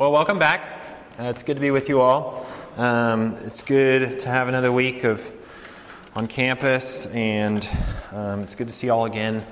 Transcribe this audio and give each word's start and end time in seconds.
Well, 0.00 0.12
welcome 0.12 0.38
back. 0.38 0.64
Uh, 1.18 1.24
it's 1.24 1.42
good 1.42 1.56
to 1.56 1.60
be 1.60 1.70
with 1.70 1.90
you 1.90 2.00
all. 2.00 2.46
Um, 2.78 3.34
it's 3.44 3.62
good 3.62 4.18
to 4.20 4.28
have 4.30 4.48
another 4.48 4.72
week 4.72 5.04
of 5.04 5.22
on 6.16 6.26
campus, 6.26 7.04
and 7.08 7.68
um, 8.10 8.40
it's 8.40 8.54
good 8.54 8.68
to 8.68 8.72
see 8.72 8.86
you 8.86 8.94
all 8.94 9.04
again. 9.04 9.44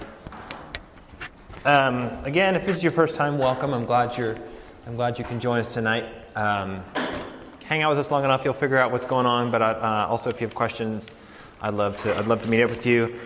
Um, 1.67 2.07
again, 2.25 2.57
if 2.57 2.65
this 2.65 2.79
is 2.79 2.83
your 2.83 2.93
first 2.93 3.15
time, 3.15 3.37
welcome. 3.37 3.75
I'm 3.75 3.85
glad 3.85 4.17
you're. 4.17 4.39
I'm 4.87 4.97
glad 4.97 5.19
you 5.19 5.25
can 5.27 5.39
join 5.39 5.61
us 5.61 5.75
tonight. 5.75 6.07
Um, 6.35 6.83
hang 7.65 7.83
out 7.83 7.91
with 7.91 7.99
us 7.99 8.11
long 8.11 8.25
enough, 8.25 8.43
you'll 8.43 8.55
figure 8.55 8.79
out 8.79 8.91
what's 8.91 9.05
going 9.05 9.27
on. 9.27 9.51
But 9.51 9.61
uh, 9.61 10.07
also, 10.09 10.31
if 10.31 10.41
you 10.41 10.47
have 10.47 10.55
questions, 10.55 11.11
I'd 11.61 11.75
love 11.75 11.99
to. 12.05 12.17
I'd 12.17 12.27
love 12.27 12.41
to 12.41 12.49
meet 12.49 12.63
up 12.63 12.71
with 12.71 12.87
you. 12.87 13.17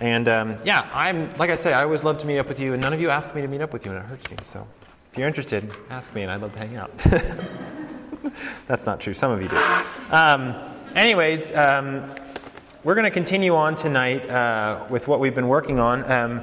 And 0.00 0.26
um, 0.26 0.56
yeah, 0.64 0.90
I'm 0.92 1.32
like 1.36 1.50
I 1.50 1.54
say, 1.54 1.74
I 1.74 1.84
always 1.84 2.02
love 2.02 2.18
to 2.18 2.26
meet 2.26 2.40
up 2.40 2.48
with 2.48 2.58
you, 2.58 2.72
and 2.72 2.82
none 2.82 2.92
of 2.92 3.00
you 3.00 3.08
asked 3.08 3.36
me 3.36 3.40
to 3.40 3.46
meet 3.46 3.60
up 3.60 3.72
with 3.72 3.86
you, 3.86 3.92
and 3.92 4.00
it 4.00 4.06
hurts 4.06 4.28
me. 4.28 4.36
So 4.42 4.66
if 5.12 5.18
you're 5.18 5.28
interested, 5.28 5.70
ask 5.90 6.14
me, 6.14 6.22
and 6.22 6.30
I'd 6.30 6.40
love 6.40 6.54
to 6.54 6.58
hang 6.58 6.76
out. 6.76 6.90
That's 8.66 8.86
not 8.86 8.98
true. 8.98 9.12
Some 9.12 9.30
of 9.30 9.42
you 9.42 9.48
do. 9.50 9.56
Um, 10.10 10.54
anyways, 10.96 11.54
um, 11.54 12.10
we're 12.82 12.94
going 12.94 13.04
to 13.04 13.10
continue 13.10 13.54
on 13.54 13.74
tonight 13.74 14.26
uh, 14.30 14.86
with 14.88 15.08
what 15.08 15.20
we've 15.20 15.34
been 15.34 15.48
working 15.48 15.78
on. 15.78 16.10
Um, 16.10 16.40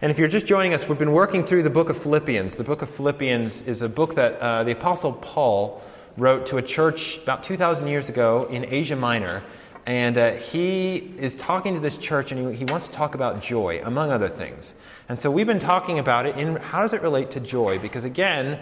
and 0.00 0.10
if 0.10 0.18
you're 0.18 0.28
just 0.28 0.46
joining 0.46 0.72
us, 0.72 0.88
we've 0.88 0.98
been 0.98 1.12
working 1.12 1.44
through 1.44 1.62
the 1.62 1.68
book 1.68 1.90
of 1.90 2.02
Philippians. 2.02 2.56
The 2.56 2.64
book 2.64 2.80
of 2.80 2.88
Philippians 2.88 3.60
is 3.66 3.82
a 3.82 3.88
book 3.88 4.14
that 4.14 4.40
uh, 4.40 4.64
the 4.64 4.72
Apostle 4.72 5.12
Paul 5.12 5.82
wrote 6.16 6.46
to 6.46 6.56
a 6.56 6.62
church 6.62 7.18
about 7.22 7.42
2,000 7.42 7.86
years 7.86 8.08
ago 8.08 8.46
in 8.50 8.64
Asia 8.64 8.96
Minor. 8.96 9.42
And 9.86 10.18
uh, 10.18 10.32
he 10.32 10.96
is 10.96 11.36
talking 11.36 11.74
to 11.74 11.80
this 11.80 11.96
church 11.96 12.32
and 12.32 12.52
he, 12.52 12.58
he 12.58 12.64
wants 12.64 12.88
to 12.88 12.92
talk 12.92 13.14
about 13.14 13.40
joy, 13.40 13.80
among 13.84 14.10
other 14.10 14.28
things. 14.28 14.74
And 15.08 15.18
so 15.18 15.30
we've 15.30 15.46
been 15.46 15.60
talking 15.60 16.00
about 16.00 16.26
it 16.26 16.36
in 16.36 16.56
how 16.56 16.82
does 16.82 16.92
it 16.92 17.02
relate 17.02 17.30
to 17.32 17.40
joy? 17.40 17.78
Because 17.78 18.02
again, 18.02 18.58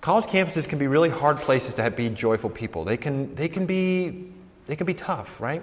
college 0.00 0.24
campuses 0.24 0.66
can 0.66 0.78
be 0.78 0.86
really 0.86 1.10
hard 1.10 1.36
places 1.36 1.74
to 1.74 1.82
have, 1.82 1.94
be 1.94 2.08
joyful 2.08 2.48
people. 2.48 2.84
They 2.84 2.96
can, 2.96 3.34
they, 3.34 3.48
can 3.48 3.66
be, 3.66 4.32
they 4.66 4.76
can 4.76 4.86
be 4.86 4.94
tough, 4.94 5.38
right? 5.40 5.62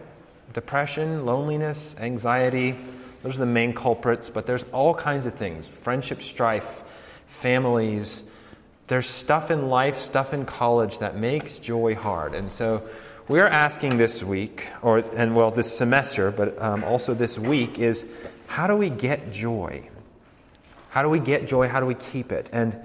Depression, 0.53 1.25
loneliness, 1.25 1.95
anxiety, 1.97 2.75
those 3.23 3.35
are 3.35 3.39
the 3.39 3.45
main 3.47 3.73
culprits, 3.73 4.29
but 4.29 4.45
there's 4.45 4.63
all 4.71 4.93
kinds 4.93 5.25
of 5.25 5.33
things 5.33 5.67
friendship 5.67 6.21
strife, 6.21 6.83
families. 7.27 8.23
There's 8.87 9.07
stuff 9.07 9.51
in 9.51 9.69
life, 9.69 9.97
stuff 9.97 10.33
in 10.33 10.45
college 10.45 10.99
that 10.99 11.17
makes 11.17 11.59
joy 11.59 11.95
hard. 11.95 12.35
And 12.35 12.51
so 12.51 12.87
we're 13.27 13.47
asking 13.47 13.97
this 13.97 14.23
week, 14.23 14.67
or 14.81 14.99
and 14.99 15.35
well, 15.35 15.51
this 15.51 15.77
semester, 15.77 16.31
but 16.31 16.61
um, 16.61 16.83
also 16.83 17.13
this 17.13 17.37
week, 17.37 17.77
is 17.77 18.05
how 18.47 18.67
do 18.67 18.75
we 18.75 18.89
get 18.89 19.31
joy? 19.31 19.89
How 20.89 21.03
do 21.03 21.09
we 21.09 21.19
get 21.19 21.45
joy? 21.47 21.67
How 21.67 21.79
do 21.79 21.85
we 21.85 21.95
keep 21.95 22.31
it? 22.31 22.49
And 22.53 22.79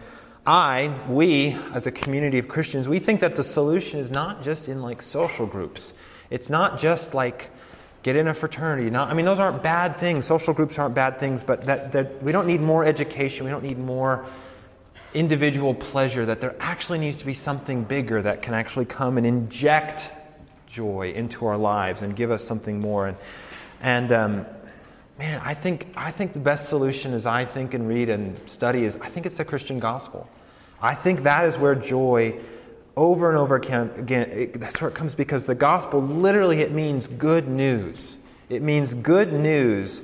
I, 0.45 0.99
we, 1.09 1.57
as 1.73 1.87
a 1.87 1.93
community 1.93 2.39
of 2.39 2.49
Christians, 2.49 2.89
we 2.89 2.99
think 2.99 3.21
that 3.21 3.37
the 3.37 3.45
solution 3.45 4.01
is 4.01 4.11
not 4.11 4.43
just 4.43 4.69
in 4.69 4.83
like 4.83 5.01
social 5.01 5.47
groups. 5.47 5.93
It's 6.29 6.51
not 6.51 6.79
just 6.79 7.15
like 7.15 7.51
get 8.03 8.17
in 8.17 8.27
a 8.27 8.35
fraternity. 8.35 8.91
Not, 8.91 9.09
I 9.09 9.15
mean, 9.15 9.25
those 9.25 9.39
aren't 9.39 9.63
bad 9.63 9.99
things. 9.99 10.25
Social 10.25 10.53
groups 10.53 10.77
aren't 10.79 10.97
bad 10.97 11.21
things, 11.21 11.45
but 11.45 11.63
that, 11.63 11.93
that 11.93 12.21
we 12.21 12.33
don't 12.33 12.49
need 12.49 12.61
more 12.61 12.85
education. 12.85 13.45
We 13.45 13.53
don't 13.53 13.63
need 13.63 13.79
more 13.79 14.27
individual 15.15 15.75
pleasure. 15.75 16.27
That 16.27 16.41
there 16.41 16.57
actually 16.59 16.99
needs 16.99 17.19
to 17.19 17.27
be 17.27 17.35
something 17.35 17.85
bigger 17.85 18.21
that 18.23 18.43
can 18.43 18.55
actually 18.55 18.87
come 18.87 19.19
and 19.19 19.27
inject 19.27 20.03
joy 20.73 21.13
into 21.15 21.45
our 21.47 21.59
lives 21.59 22.01
and 22.01 22.17
give 22.17 22.31
us 22.31 22.43
something 22.43 22.81
more. 22.81 23.09
And, 23.09 23.17
and 23.83 24.13
um, 24.13 24.47
man, 25.19 25.41
I 25.45 25.53
think, 25.55 25.87
I 25.97 26.11
think 26.11 26.33
the 26.33 26.39
best 26.39 26.69
solution 26.69 27.13
as 27.13 27.27
I 27.27 27.45
think 27.45 27.75
and 27.75 27.87
read 27.87 28.09
and 28.09 28.37
study 28.49 28.85
is 28.85 28.97
I 28.97 29.09
think 29.09 29.27
it's 29.27 29.37
the 29.37 29.45
Christian 29.45 29.79
gospel. 29.79 30.29
I 30.81 30.95
think 30.95 31.25
that 31.25 31.45
is 31.45 31.59
where 31.59 31.75
joy 31.75 32.41
over 32.97 33.29
and 33.29 33.39
over 33.39 33.57
again, 33.57 33.91
again 33.97 34.31
it, 34.31 34.61
that's 34.61 34.81
where 34.81 34.91
it 34.91 34.95
comes 34.95 35.15
because 35.15 35.45
the 35.45 35.55
gospel 35.55 36.01
literally 36.01 36.61
it 36.61 36.73
means 36.73 37.07
good 37.07 37.49
news. 37.49 38.17
It 38.49 38.63
means 38.63 38.95
good 38.95 39.33
news 39.33 40.01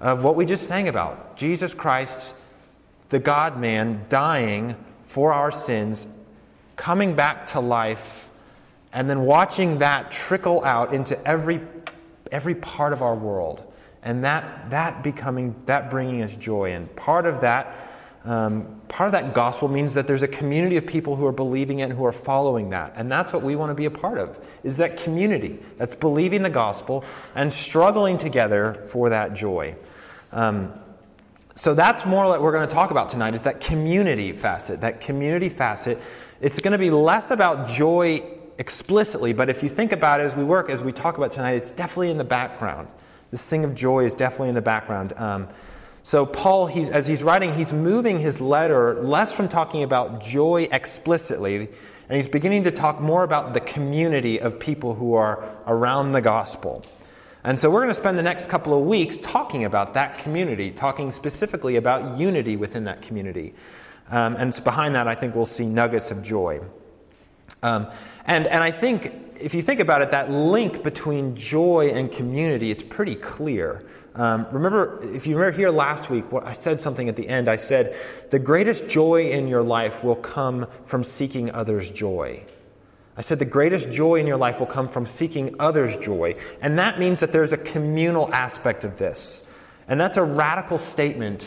of 0.00 0.24
what 0.24 0.36
we 0.36 0.46
just 0.46 0.66
sang 0.66 0.88
about. 0.88 1.36
Jesus 1.36 1.74
Christ, 1.74 2.32
the 3.08 3.18
God 3.18 3.58
man, 3.58 4.06
dying 4.08 4.76
for 5.04 5.32
our 5.32 5.50
sins, 5.50 6.06
coming 6.76 7.14
back 7.14 7.48
to 7.48 7.60
life, 7.60 8.28
and 8.92 9.08
then 9.08 9.22
watching 9.22 9.78
that 9.78 10.10
trickle 10.10 10.64
out 10.64 10.92
into 10.92 11.20
every, 11.26 11.60
every 12.30 12.54
part 12.54 12.92
of 12.92 13.02
our 13.02 13.14
world 13.14 13.62
and 14.02 14.24
that, 14.24 14.70
that 14.70 15.02
becoming, 15.02 15.54
that 15.66 15.90
bringing 15.90 16.22
us 16.22 16.34
joy. 16.34 16.72
And 16.72 16.94
part 16.96 17.24
of 17.24 17.40
that, 17.42 17.76
um, 18.24 18.80
part 18.88 19.06
of 19.08 19.12
that 19.12 19.32
gospel 19.32 19.68
means 19.68 19.94
that 19.94 20.06
there's 20.06 20.22
a 20.22 20.28
community 20.28 20.76
of 20.76 20.86
people 20.86 21.16
who 21.16 21.24
are 21.26 21.32
believing 21.32 21.78
it 21.78 21.84
and 21.84 21.92
who 21.92 22.04
are 22.04 22.12
following 22.12 22.70
that. 22.70 22.92
And 22.96 23.10
that's 23.10 23.32
what 23.32 23.42
we 23.42 23.56
want 23.56 23.70
to 23.70 23.74
be 23.74 23.84
a 23.84 23.90
part 23.90 24.18
of, 24.18 24.38
is 24.64 24.76
that 24.78 24.96
community 24.96 25.58
that's 25.78 25.94
believing 25.94 26.42
the 26.42 26.50
gospel 26.50 27.04
and 27.34 27.52
struggling 27.52 28.18
together 28.18 28.84
for 28.88 29.10
that 29.10 29.34
joy. 29.34 29.76
Um, 30.32 30.72
so 31.54 31.74
that's 31.74 32.04
more 32.04 32.24
what 32.24 32.42
we're 32.42 32.52
going 32.52 32.66
to 32.66 32.74
talk 32.74 32.90
about 32.90 33.10
tonight 33.10 33.34
is 33.34 33.42
that 33.42 33.60
community 33.60 34.32
facet. 34.32 34.80
That 34.80 35.00
community 35.00 35.48
facet. 35.48 35.98
It's 36.40 36.58
going 36.58 36.72
to 36.72 36.78
be 36.78 36.90
less 36.90 37.30
about 37.30 37.68
joy 37.68 38.31
explicitly, 38.58 39.32
but 39.32 39.48
if 39.48 39.62
you 39.62 39.68
think 39.68 39.92
about 39.92 40.20
it 40.20 40.24
as 40.24 40.36
we 40.36 40.44
work, 40.44 40.70
as 40.70 40.82
we 40.82 40.92
talk 40.92 41.18
about 41.18 41.32
tonight, 41.32 41.54
it's 41.54 41.70
definitely 41.70 42.10
in 42.10 42.18
the 42.18 42.24
background. 42.24 42.88
This 43.30 43.44
thing 43.46 43.64
of 43.64 43.74
joy 43.74 44.04
is 44.04 44.14
definitely 44.14 44.50
in 44.50 44.54
the 44.54 44.62
background. 44.62 45.14
Um, 45.16 45.48
so, 46.04 46.26
Paul, 46.26 46.66
he's, 46.66 46.88
as 46.88 47.06
he's 47.06 47.22
writing, 47.22 47.54
he's 47.54 47.72
moving 47.72 48.18
his 48.18 48.40
letter 48.40 49.02
less 49.02 49.32
from 49.32 49.48
talking 49.48 49.84
about 49.84 50.20
joy 50.20 50.68
explicitly, 50.72 51.68
and 52.08 52.16
he's 52.16 52.28
beginning 52.28 52.64
to 52.64 52.70
talk 52.70 53.00
more 53.00 53.22
about 53.22 53.54
the 53.54 53.60
community 53.60 54.40
of 54.40 54.58
people 54.58 54.94
who 54.94 55.14
are 55.14 55.48
around 55.66 56.12
the 56.12 56.20
gospel. 56.20 56.84
And 57.44 57.58
so, 57.58 57.70
we're 57.70 57.80
going 57.80 57.94
to 57.94 58.00
spend 58.00 58.18
the 58.18 58.22
next 58.22 58.48
couple 58.48 58.76
of 58.76 58.84
weeks 58.84 59.16
talking 59.16 59.64
about 59.64 59.94
that 59.94 60.18
community, 60.18 60.72
talking 60.72 61.12
specifically 61.12 61.76
about 61.76 62.18
unity 62.18 62.56
within 62.56 62.84
that 62.84 63.00
community. 63.02 63.54
Um, 64.10 64.36
and 64.36 64.52
behind 64.64 64.96
that, 64.96 65.08
I 65.08 65.14
think 65.14 65.34
we'll 65.34 65.46
see 65.46 65.66
nuggets 65.66 66.10
of 66.10 66.22
joy. 66.22 66.60
Um, 67.62 67.86
and, 68.24 68.46
and 68.46 68.62
I 68.62 68.70
think 68.70 69.12
if 69.42 69.54
you 69.54 69.62
think 69.62 69.80
about 69.80 70.02
it, 70.02 70.12
that 70.12 70.30
link 70.30 70.82
between 70.82 71.34
joy 71.34 71.90
and 71.94 72.10
community, 72.10 72.70
it's 72.70 72.82
pretty 72.82 73.16
clear. 73.16 73.84
Um, 74.14 74.46
remember, 74.52 75.00
if 75.14 75.26
you 75.26 75.36
remember 75.36 75.56
here 75.56 75.70
last 75.70 76.10
week, 76.10 76.30
what 76.30 76.46
I 76.46 76.52
said 76.52 76.80
something 76.80 77.08
at 77.08 77.16
the 77.16 77.28
end. 77.28 77.48
I 77.48 77.56
said, 77.56 77.96
the 78.30 78.38
greatest 78.38 78.88
joy 78.88 79.30
in 79.30 79.48
your 79.48 79.62
life 79.62 80.04
will 80.04 80.16
come 80.16 80.66
from 80.84 81.02
seeking 81.02 81.50
others' 81.50 81.90
joy. 81.90 82.44
I 83.16 83.22
said 83.22 83.38
the 83.38 83.44
greatest 83.44 83.90
joy 83.90 84.20
in 84.20 84.26
your 84.26 84.36
life 84.36 84.58
will 84.58 84.66
come 84.66 84.88
from 84.88 85.06
seeking 85.06 85.56
others' 85.58 85.96
joy. 85.96 86.36
And 86.60 86.78
that 86.78 86.98
means 86.98 87.20
that 87.20 87.32
there's 87.32 87.52
a 87.52 87.58
communal 87.58 88.32
aspect 88.32 88.84
of 88.84 88.96
this. 88.96 89.42
And 89.88 90.00
that's 90.00 90.16
a 90.16 90.22
radical 90.22 90.78
statement 90.78 91.46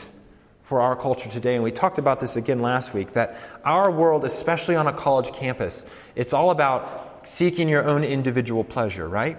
for 0.65 0.81
our 0.81 0.95
culture 0.95 1.29
today. 1.29 1.55
And 1.55 1.63
we 1.63 1.71
talked 1.71 1.99
about 1.99 2.19
this 2.19 2.35
again 2.35 2.59
last 2.59 2.93
week 2.93 3.13
that 3.13 3.37
our 3.63 3.89
world, 3.91 4.25
especially 4.25 4.75
on 4.75 4.87
a 4.87 4.93
college 4.93 5.31
campus, 5.31 5.85
it's 6.15 6.33
all 6.33 6.49
about 6.49 7.27
seeking 7.27 7.69
your 7.69 7.83
own 7.83 8.03
individual 8.03 8.63
pleasure, 8.63 9.07
right? 9.07 9.37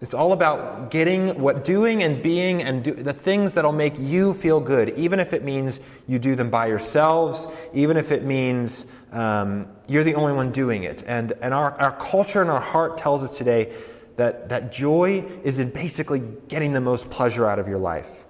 It's 0.00 0.14
all 0.14 0.32
about 0.32 0.90
getting 0.90 1.40
what 1.40 1.64
doing 1.64 2.02
and 2.02 2.22
being 2.22 2.62
and 2.62 2.82
do, 2.82 2.92
the 2.92 3.12
things 3.12 3.52
that'll 3.52 3.70
make 3.70 3.98
you 3.98 4.34
feel 4.34 4.58
good, 4.58 4.98
even 4.98 5.20
if 5.20 5.32
it 5.32 5.44
means 5.44 5.78
you 6.08 6.18
do 6.18 6.34
them 6.34 6.50
by 6.50 6.66
yourselves, 6.66 7.46
even 7.72 7.96
if 7.96 8.10
it 8.10 8.24
means 8.24 8.84
um, 9.12 9.68
you're 9.86 10.02
the 10.02 10.16
only 10.16 10.32
one 10.32 10.50
doing 10.50 10.82
it. 10.82 11.04
And, 11.06 11.34
and 11.40 11.54
our, 11.54 11.72
our 11.78 11.92
culture 11.92 12.40
and 12.40 12.50
our 12.50 12.60
heart 12.60 12.98
tells 12.98 13.22
us 13.22 13.38
today 13.38 13.72
that, 14.16 14.48
that 14.48 14.72
joy 14.72 15.24
is 15.44 15.58
in 15.58 15.70
basically 15.70 16.22
getting 16.48 16.72
the 16.72 16.80
most 16.80 17.08
pleasure 17.08 17.46
out 17.46 17.58
of 17.58 17.68
your 17.68 17.78
life. 17.78 18.24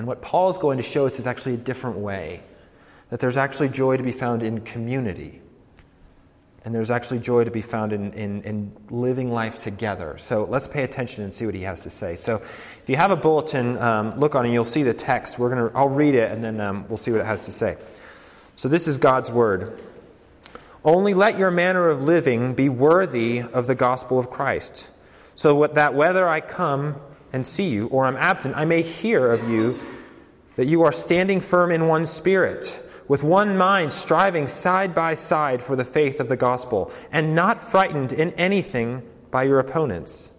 And 0.00 0.06
what 0.06 0.22
Paul 0.22 0.48
is 0.48 0.56
going 0.56 0.78
to 0.78 0.82
show 0.82 1.04
us 1.04 1.18
is 1.18 1.26
actually 1.26 1.56
a 1.56 1.58
different 1.58 1.98
way. 1.98 2.42
That 3.10 3.20
there's 3.20 3.36
actually 3.36 3.68
joy 3.68 3.98
to 3.98 4.02
be 4.02 4.12
found 4.12 4.42
in 4.42 4.62
community 4.62 5.42
and 6.64 6.74
there's 6.74 6.88
actually 6.88 7.18
joy 7.20 7.44
to 7.44 7.50
be 7.50 7.60
found 7.60 7.92
in, 7.92 8.10
in, 8.14 8.40
in, 8.44 8.72
living 8.88 9.30
life 9.30 9.58
together. 9.58 10.16
So 10.16 10.44
let's 10.44 10.66
pay 10.66 10.84
attention 10.84 11.22
and 11.22 11.34
see 11.34 11.44
what 11.44 11.54
he 11.54 11.64
has 11.64 11.80
to 11.80 11.90
say. 11.90 12.16
So 12.16 12.36
if 12.36 12.84
you 12.86 12.96
have 12.96 13.10
a 13.10 13.16
bulletin, 13.16 13.76
um, 13.76 14.18
look 14.18 14.34
on 14.34 14.46
it, 14.46 14.52
you'll 14.52 14.64
see 14.64 14.82
the 14.82 14.94
text. 14.94 15.38
We're 15.38 15.50
gonna, 15.50 15.70
I'll 15.74 15.90
read 15.90 16.14
it, 16.14 16.32
and 16.32 16.42
then 16.42 16.62
um, 16.62 16.86
we'll 16.88 16.96
see 16.96 17.10
what 17.10 17.20
it 17.20 17.26
has 17.26 17.44
to 17.44 17.52
say. 17.52 17.76
So 18.56 18.68
this 18.68 18.88
is 18.88 18.96
God's 18.96 19.30
word. 19.30 19.82
Only 20.82 21.12
let 21.12 21.38
your 21.38 21.50
manner 21.50 21.90
of 21.90 22.04
living 22.04 22.54
be 22.54 22.70
worthy 22.70 23.40
of 23.40 23.66
the 23.66 23.74
gospel 23.74 24.18
of 24.18 24.30
Christ, 24.30 24.88
so 25.34 25.66
that 25.66 25.92
whether 25.92 26.26
I 26.26 26.40
come 26.40 26.96
and 27.32 27.46
see 27.46 27.68
you 27.68 27.86
or 27.88 28.06
I'm 28.06 28.16
absent, 28.16 28.56
I 28.56 28.64
may 28.64 28.82
hear 28.82 29.30
of 29.30 29.48
you 29.48 29.78
that 30.56 30.66
you 30.66 30.82
are 30.82 30.92
standing 30.92 31.40
firm 31.40 31.70
in 31.70 31.86
one 31.88 32.06
spirit 32.06 32.82
with 33.10 33.24
one 33.24 33.56
mind, 33.56 33.92
striving 33.92 34.46
side 34.46 34.94
by 34.94 35.16
side 35.16 35.60
for 35.60 35.74
the 35.74 35.84
faith 35.84 36.20
of 36.20 36.28
the 36.28 36.36
gospel, 36.36 36.92
and 37.10 37.34
not 37.34 37.60
frightened 37.60 38.12
in 38.12 38.30
anything 38.34 39.02
by 39.32 39.42
your 39.42 39.58
opponents. 39.58 40.30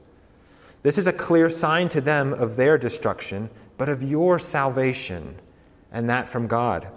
This 0.81 0.97
is 0.97 1.05
a 1.05 1.11
clear 1.11 1.49
sign 1.49 1.89
to 1.89 1.99
them 1.99 2.33
of 2.33 2.55
their 2.55 2.77
destruction, 2.77 3.49
but 3.77 3.89
of 3.89 4.01
your 4.01 4.39
salvation, 4.39 5.35
and 5.91 6.09
that 6.09 6.29
from 6.29 6.47
God. 6.47 6.87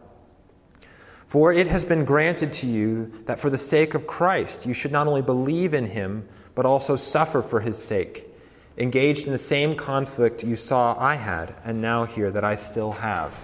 For 1.26 1.52
it 1.52 1.66
has 1.66 1.84
been 1.84 2.04
granted 2.04 2.52
to 2.52 2.68
you 2.68 3.12
that 3.26 3.40
for 3.40 3.50
the 3.50 3.58
sake 3.58 3.94
of 3.94 4.06
Christ 4.06 4.66
you 4.66 4.74
should 4.74 4.92
not 4.92 5.08
only 5.08 5.22
believe 5.22 5.74
in 5.74 5.86
him, 5.86 6.28
but 6.54 6.66
also 6.66 6.94
suffer 6.94 7.42
for 7.42 7.58
his 7.58 7.82
sake, 7.82 8.32
engaged 8.76 9.26
in 9.26 9.32
the 9.32 9.38
same 9.38 9.76
conflict 9.76 10.42
you 10.42 10.56
saw 10.56 10.96
I 10.98 11.14
had, 11.14 11.54
and 11.64 11.80
now 11.80 12.04
hear 12.04 12.30
that 12.30 12.44
I 12.44 12.54
still 12.54 12.92
have. 12.92 13.38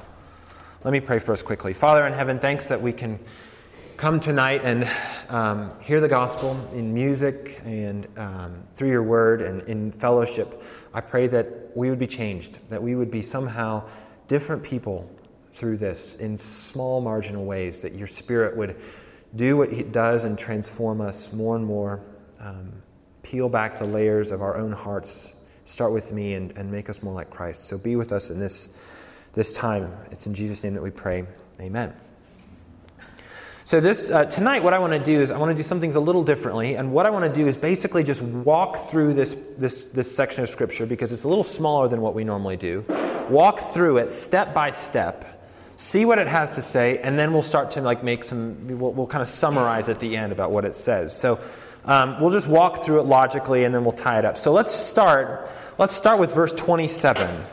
Let 0.83 0.93
me 0.93 1.01
pray 1.01 1.19
first 1.19 1.45
quickly. 1.45 1.75
Father 1.75 2.07
in 2.07 2.13
heaven, 2.13 2.39
thanks 2.39 2.67
that 2.69 2.81
we 2.81 2.93
can 2.93 3.21
come 3.97 4.19
tonight 4.19 4.63
and 4.65 4.91
um, 5.29 5.71
hear 5.81 6.01
the 6.01 6.09
gospel 6.09 6.59
in 6.73 6.95
music 6.95 7.61
and 7.65 8.09
um, 8.17 8.63
through 8.75 8.89
your 8.89 9.03
word 9.03 9.43
and 9.43 9.61
in 9.69 9.93
fellowship. 9.93 10.63
I 10.95 11.03
pray 11.03 11.27
that 11.27 11.77
we 11.77 11.91
would 11.91 11.99
be 11.99 12.07
changed, 12.07 12.59
that 12.69 12.83
we 12.83 12.95
would 12.95 13.11
be 13.11 13.23
somehow 13.23 13.83
different 14.27 14.63
people 14.63 15.09
through 15.53 15.77
this 15.77 16.15
in 16.15 16.39
small 16.39 17.01
marginal 17.01 17.45
ways, 17.45 17.83
that 17.83 17.95
your 17.95 18.07
Spirit 18.07 18.57
would 18.57 18.81
do 19.37 19.57
what 19.57 19.71
He 19.71 19.83
does 19.83 20.25
and 20.25 20.39
transform 20.39 21.01
us 21.01 21.33
more 21.33 21.55
and 21.55 21.65
more, 21.65 22.01
um, 22.41 22.73
peel 23.23 23.49
back 23.49 23.79
the 23.79 23.87
layers 23.87 24.31
of 24.31 24.43
our 24.43 24.57
own 24.57 24.73
hearts, 24.73 25.33
start 25.65 25.93
with 25.93 26.13
me, 26.13 26.35
and, 26.35 26.57
and 26.57 26.71
make 26.71 26.91
us 26.91 27.03
more 27.03 27.15
like 27.15 27.31
Christ. 27.31 27.69
So 27.69 27.79
be 27.79 27.97
with 27.97 28.13
us 28.13 28.31
in 28.31 28.41
this, 28.41 28.71
this 29.35 29.53
time. 29.53 29.93
It's 30.11 30.27
in 30.27 30.35
Jesus' 30.35 30.63
name 30.63 30.75
that 30.75 30.83
we 30.83 30.91
pray. 30.91 31.27
Amen. 31.61 31.95
So 33.65 33.79
this 33.79 34.11
uh, 34.11 34.25
tonight, 34.25 34.65
what 34.65 34.73
I 34.73 34.81
want 34.81 34.95
to 34.95 34.99
do 34.99 35.21
is 35.21 35.31
I 35.31 35.39
want 35.39 35.51
to 35.51 35.55
do 35.57 35.63
some 35.63 35.81
things 35.81 35.95
a 35.95 36.01
little 36.01 36.25
differently, 36.25 36.75
and 36.75 36.93
what 36.93 37.07
I 37.07 37.11
want 37.11 37.33
to 37.33 37.33
do 37.33 37.47
is 37.47 37.57
basically 37.57 38.03
just 38.03 38.21
walk 38.21 38.91
through 38.91 39.15
this 39.15 39.37
this 39.59 39.85
this 39.93 40.13
section 40.13 40.43
of 40.43 40.49
scripture 40.49 40.87
because 40.87 41.13
it's 41.13 41.23
a 41.23 41.29
little 41.29 41.45
smaller 41.45 41.87
than 41.87 42.01
what 42.01 42.13
we 42.13 42.25
normally 42.25 42.57
do. 42.57 42.85
Walk 43.29 43.61
through 43.61 43.99
it 43.99 44.11
step 44.11 44.55
by 44.55 44.73
step, 44.73 45.47
see 45.77 46.05
what 46.05 46.19
it 46.19 46.27
has 46.27 46.57
to 46.57 46.63
say, 46.63 46.99
and 46.99 47.17
then 47.17 47.33
we'll 47.33 47.45
start 47.45 47.71
to 47.73 47.81
like 47.81 48.03
make 48.03 48.25
some, 48.25 48.77
we'll, 48.77 48.93
we'll 48.93 49.07
kind 49.07 49.23
of 49.23 49.29
summarize 49.29 49.89
at 49.89 50.01
the 50.01 50.17
end 50.17 50.33
about 50.33 50.51
what 50.51 50.65
it 50.65 50.75
says. 50.75 51.17
So 51.17 51.39
um, 51.85 52.21
we'll 52.21 52.31
just 52.31 52.47
walk 52.47 52.85
through 52.85 53.01
it 53.01 53.07
logically 53.07 53.65
and 53.65 53.75
then 53.75 53.85
we'll 53.85 53.93
tie 53.93 54.19
it 54.19 54.25
up. 54.25 54.39
So 54.39 54.53
let's 54.53 54.75
start, 54.75 55.51
let's 55.79 55.95
start 55.95 56.19
with 56.19 56.35
verse 56.35 56.53
27 56.53 57.45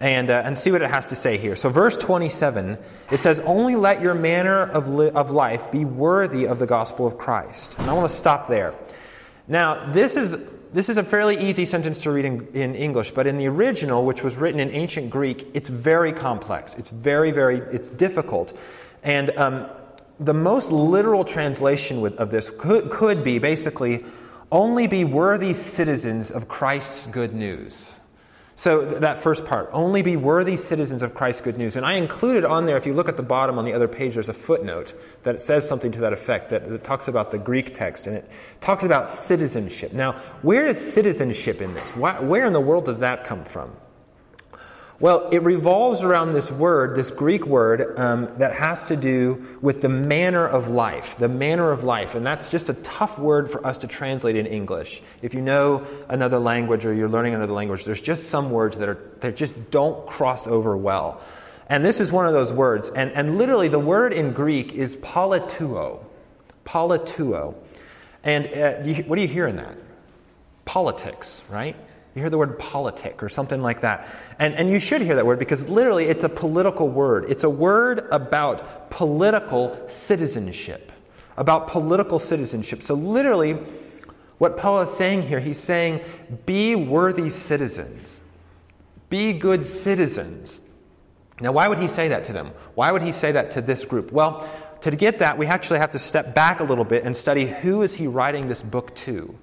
and, 0.00 0.30
uh, 0.30 0.42
and 0.44 0.56
see 0.56 0.70
what 0.70 0.82
it 0.82 0.90
has 0.90 1.06
to 1.06 1.16
say 1.16 1.36
here. 1.36 1.56
So, 1.56 1.70
verse 1.70 1.96
27, 1.96 2.78
it 3.10 3.18
says, 3.18 3.40
Only 3.40 3.74
let 3.74 4.00
your 4.00 4.14
manner 4.14 4.62
of, 4.62 4.88
li- 4.88 5.10
of 5.10 5.30
life 5.30 5.72
be 5.72 5.84
worthy 5.84 6.46
of 6.46 6.58
the 6.58 6.66
gospel 6.66 7.06
of 7.06 7.18
Christ. 7.18 7.74
And 7.78 7.90
I 7.90 7.92
want 7.94 8.08
to 8.10 8.16
stop 8.16 8.48
there. 8.48 8.74
Now, 9.48 9.92
this 9.92 10.16
is 10.16 10.36
this 10.72 10.90
is 10.90 10.98
a 10.98 11.02
fairly 11.02 11.38
easy 11.48 11.64
sentence 11.64 12.02
to 12.02 12.10
read 12.10 12.26
in, 12.26 12.46
in, 12.48 12.74
English, 12.74 13.12
but 13.12 13.26
in 13.26 13.38
the 13.38 13.46
original, 13.46 14.04
which 14.04 14.22
was 14.22 14.36
written 14.36 14.60
in 14.60 14.70
ancient 14.70 15.08
Greek, 15.08 15.48
it's 15.54 15.68
very 15.68 16.12
complex. 16.12 16.74
It's 16.76 16.90
very, 16.90 17.30
very, 17.30 17.56
it's 17.56 17.88
difficult. 17.88 18.56
And 19.02 19.30
um, 19.38 19.66
the 20.20 20.34
most 20.34 20.72
literal 20.72 21.24
translation 21.24 22.04
of 22.18 22.30
this 22.30 22.50
could, 22.50 22.90
could 22.90 23.22
be 23.22 23.38
basically 23.38 24.04
only 24.50 24.86
be 24.86 25.04
worthy 25.04 25.52
citizens 25.52 26.30
of 26.30 26.48
Christ's 26.48 27.06
good 27.06 27.34
news. 27.34 27.94
So, 28.56 28.84
that 28.84 29.18
first 29.18 29.44
part, 29.44 29.70
only 29.72 30.02
be 30.02 30.16
worthy 30.16 30.56
citizens 30.56 31.02
of 31.02 31.14
Christ's 31.14 31.42
good 31.42 31.56
news. 31.56 31.76
And 31.76 31.86
I 31.86 31.92
included 31.92 32.44
on 32.44 32.66
there, 32.66 32.76
if 32.76 32.86
you 32.86 32.92
look 32.92 33.08
at 33.08 33.16
the 33.16 33.22
bottom 33.22 33.56
on 33.56 33.64
the 33.64 33.72
other 33.72 33.86
page, 33.86 34.14
there's 34.14 34.28
a 34.28 34.34
footnote 34.34 34.94
that 35.22 35.40
says 35.40 35.68
something 35.68 35.92
to 35.92 36.00
that 36.00 36.12
effect, 36.12 36.50
that, 36.50 36.66
that 36.66 36.82
talks 36.82 37.06
about 37.06 37.30
the 37.30 37.38
Greek 37.38 37.72
text, 37.72 38.08
and 38.08 38.16
it 38.16 38.28
talks 38.60 38.82
about 38.82 39.08
citizenship. 39.08 39.92
Now, 39.92 40.14
where 40.42 40.66
is 40.66 40.92
citizenship 40.92 41.60
in 41.60 41.72
this? 41.74 41.94
Why, 41.94 42.20
where 42.20 42.46
in 42.46 42.52
the 42.52 42.60
world 42.60 42.86
does 42.86 42.98
that 42.98 43.22
come 43.22 43.44
from? 43.44 43.70
Well, 45.00 45.28
it 45.30 45.44
revolves 45.44 46.00
around 46.00 46.32
this 46.32 46.50
word, 46.50 46.96
this 46.96 47.10
Greek 47.10 47.46
word, 47.46 47.96
um, 47.96 48.26
that 48.38 48.52
has 48.54 48.82
to 48.84 48.96
do 48.96 49.46
with 49.60 49.80
the 49.80 49.88
manner 49.88 50.44
of 50.44 50.66
life. 50.66 51.16
The 51.18 51.28
manner 51.28 51.70
of 51.70 51.84
life. 51.84 52.16
And 52.16 52.26
that's 52.26 52.50
just 52.50 52.68
a 52.68 52.74
tough 52.74 53.16
word 53.16 53.48
for 53.48 53.64
us 53.64 53.78
to 53.78 53.86
translate 53.86 54.34
in 54.34 54.46
English. 54.46 55.00
If 55.22 55.34
you 55.34 55.40
know 55.40 55.86
another 56.08 56.40
language 56.40 56.84
or 56.84 56.92
you're 56.92 57.08
learning 57.08 57.34
another 57.34 57.52
language, 57.52 57.84
there's 57.84 58.00
just 58.00 58.28
some 58.28 58.50
words 58.50 58.76
that, 58.78 58.88
are, 58.88 58.98
that 59.20 59.36
just 59.36 59.70
don't 59.70 60.04
cross 60.04 60.48
over 60.48 60.76
well. 60.76 61.20
And 61.68 61.84
this 61.84 62.00
is 62.00 62.10
one 62.10 62.26
of 62.26 62.32
those 62.32 62.52
words. 62.52 62.90
And, 62.90 63.12
and 63.12 63.38
literally, 63.38 63.68
the 63.68 63.78
word 63.78 64.12
in 64.12 64.32
Greek 64.32 64.74
is 64.74 64.96
politeuo. 64.96 66.04
Politeuo. 66.64 67.54
And 68.24 68.46
uh, 68.46 68.82
you, 68.84 69.04
what 69.04 69.14
do 69.14 69.22
you 69.22 69.28
hear 69.28 69.46
in 69.46 69.56
that? 69.56 69.76
Politics, 70.64 71.40
right? 71.48 71.76
You 72.18 72.24
hear 72.24 72.30
the 72.30 72.38
word 72.38 72.58
politic 72.58 73.22
or 73.22 73.28
something 73.28 73.60
like 73.60 73.82
that. 73.82 74.08
And, 74.40 74.52
and 74.54 74.68
you 74.68 74.80
should 74.80 75.02
hear 75.02 75.14
that 75.14 75.24
word 75.24 75.38
because 75.38 75.68
literally 75.68 76.06
it's 76.06 76.24
a 76.24 76.28
political 76.28 76.88
word. 76.88 77.30
It's 77.30 77.44
a 77.44 77.48
word 77.48 78.08
about 78.10 78.90
political 78.90 79.88
citizenship. 79.88 80.90
About 81.36 81.68
political 81.68 82.18
citizenship. 82.18 82.82
So, 82.82 82.94
literally, 82.94 83.56
what 84.38 84.56
Paul 84.56 84.80
is 84.80 84.90
saying 84.90 85.22
here, 85.22 85.38
he's 85.38 85.60
saying, 85.60 86.00
be 86.44 86.74
worthy 86.74 87.30
citizens, 87.30 88.20
be 89.08 89.32
good 89.32 89.64
citizens. 89.64 90.60
Now, 91.40 91.52
why 91.52 91.68
would 91.68 91.78
he 91.78 91.86
say 91.86 92.08
that 92.08 92.24
to 92.24 92.32
them? 92.32 92.50
Why 92.74 92.90
would 92.90 93.02
he 93.02 93.12
say 93.12 93.30
that 93.30 93.52
to 93.52 93.60
this 93.60 93.84
group? 93.84 94.10
Well, 94.10 94.50
to 94.80 94.90
get 94.90 95.20
that, 95.20 95.38
we 95.38 95.46
actually 95.46 95.78
have 95.78 95.92
to 95.92 96.00
step 96.00 96.34
back 96.34 96.58
a 96.58 96.64
little 96.64 96.84
bit 96.84 97.04
and 97.04 97.16
study 97.16 97.46
who 97.46 97.82
is 97.82 97.94
he 97.94 98.08
writing 98.08 98.48
this 98.48 98.60
book 98.60 98.96
to. 98.96 99.38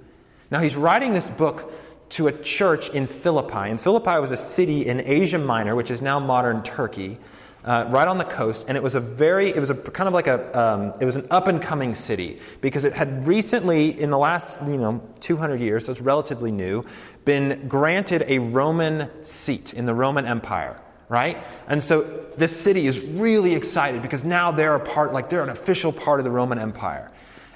Now, 0.51 0.59
he's 0.59 0.75
writing 0.75 1.13
this 1.13 1.29
book 1.29 1.71
to 2.09 2.27
a 2.27 2.31
church 2.31 2.89
in 2.89 3.07
Philippi. 3.07 3.69
And 3.69 3.79
Philippi 3.79 4.19
was 4.19 4.31
a 4.31 4.37
city 4.37 4.85
in 4.85 5.01
Asia 5.01 5.37
Minor, 5.37 5.75
which 5.75 5.91
is 5.91 6.01
now 6.01 6.19
modern 6.19 6.63
Turkey, 6.63 7.17
uh, 7.63 7.87
right 7.89 8.07
on 8.07 8.17
the 8.17 8.25
coast. 8.25 8.65
And 8.67 8.77
it 8.77 8.83
was 8.83 8.95
a 8.95 8.99
very, 8.99 9.49
it 9.49 9.59
was 9.59 9.69
a 9.69 9.75
kind 9.75 10.07
of 10.07 10.13
like 10.13 10.27
a, 10.27 10.59
um, 10.59 10.93
it 10.99 11.05
was 11.05 11.15
an 11.15 11.27
up 11.31 11.47
and 11.47 11.61
coming 11.61 11.95
city 11.95 12.39
because 12.61 12.83
it 12.83 12.93
had 12.93 13.27
recently, 13.27 13.99
in 13.99 14.11
the 14.11 14.17
last, 14.17 14.61
you 14.61 14.77
know, 14.77 15.01
200 15.19 15.59
years, 15.59 15.85
so 15.85 15.91
it's 15.91 16.01
relatively 16.01 16.51
new, 16.51 16.85
been 17.25 17.67
granted 17.67 18.23
a 18.27 18.39
Roman 18.39 19.09
seat 19.25 19.73
in 19.73 19.85
the 19.85 19.93
Roman 19.93 20.25
Empire 20.25 20.79
right? 21.09 21.37
And 21.67 21.83
so 21.83 22.25
this 22.37 22.57
city 22.59 22.87
is 22.87 22.99
really 22.99 23.53
excited 23.53 24.01
because 24.01 24.23
now 24.23 24.51
they're 24.51 24.75
a 24.75 24.79
part, 24.79 25.13
like 25.13 25.29
they're 25.29 25.43
an 25.43 25.49
official 25.49 25.91
part 25.91 26.19
of 26.19 26.23
the 26.23 26.31
Roman 26.31 26.59
Empire. 26.59 27.11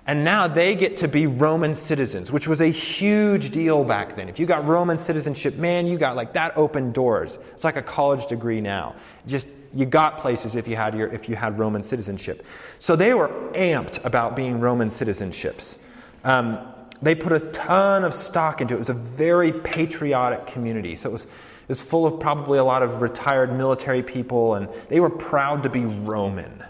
And 0.09 0.23
now 0.23 0.47
they 0.47 0.73
get 0.73 0.97
to 0.97 1.07
be 1.07 1.27
Roman 1.27 1.75
citizens, 1.75 2.31
which 2.31 2.47
was 2.47 2.61
a 2.61 2.67
huge 2.67 3.51
deal 3.51 3.83
back 3.83 4.15
then. 4.15 4.27
If 4.27 4.39
you 4.39 4.47
got 4.47 4.65
Roman 4.65 4.97
citizenship, 4.97 5.53
man, 5.53 5.85
you 5.85 6.00
got 6.00 6.15
like 6.15 6.33
that 6.33 6.57
opened 6.57 6.95
doors. 6.95 7.38
It's 7.53 7.63
like 7.63 7.75
a 7.75 7.83
college 7.83 8.25
degree 8.25 8.59
now. 8.59 8.95
Just 9.27 9.47
you 9.71 9.85
got 9.85 10.17
places 10.17 10.55
if 10.55 10.67
you 10.67 10.75
had 10.75 10.95
your 10.95 11.10
if 11.10 11.29
you 11.29 11.36
had 11.36 11.60
Roman 11.60 11.84
citizenship. 11.84 12.43
So 12.79 12.95
they 12.95 13.13
were 13.13 13.27
amped 13.53 14.03
about 14.03 14.36
being 14.36 14.60
Roman 14.60 14.89
citizenships. 14.89 15.75
Um, 16.24 16.57
they 17.03 17.13
put 17.13 17.31
a 17.31 17.41
ton 17.51 18.03
of 18.03 18.15
stock 18.15 18.62
into 18.62 18.74
it. 18.74 18.77
It 18.77 18.79
was 18.79 18.89
a 18.89 18.95
very 18.95 19.51
patriotic 19.51 20.48
community. 20.48 20.95
So 20.95 21.10
it 21.10 21.12
was 21.12 21.25
it 21.25 21.29
was 21.67 21.84
full 21.84 22.07
of 22.07 22.19
probably 22.19 22.57
a 22.57 22.63
lot 22.63 22.81
of 22.81 23.03
retired 23.03 23.55
military 23.55 24.01
people, 24.01 24.55
and 24.55 24.69
they 24.88 25.01
were 25.01 25.12
proud 25.12 25.62
to 25.62 25.69
be 25.69 25.86
Roman. 25.86 26.63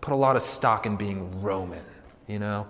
Put 0.00 0.14
a 0.14 0.16
lot 0.16 0.36
of 0.36 0.42
stock 0.42 0.86
in 0.86 0.96
being 0.96 1.42
Roman 1.42 1.84
you 2.26 2.38
know? 2.38 2.66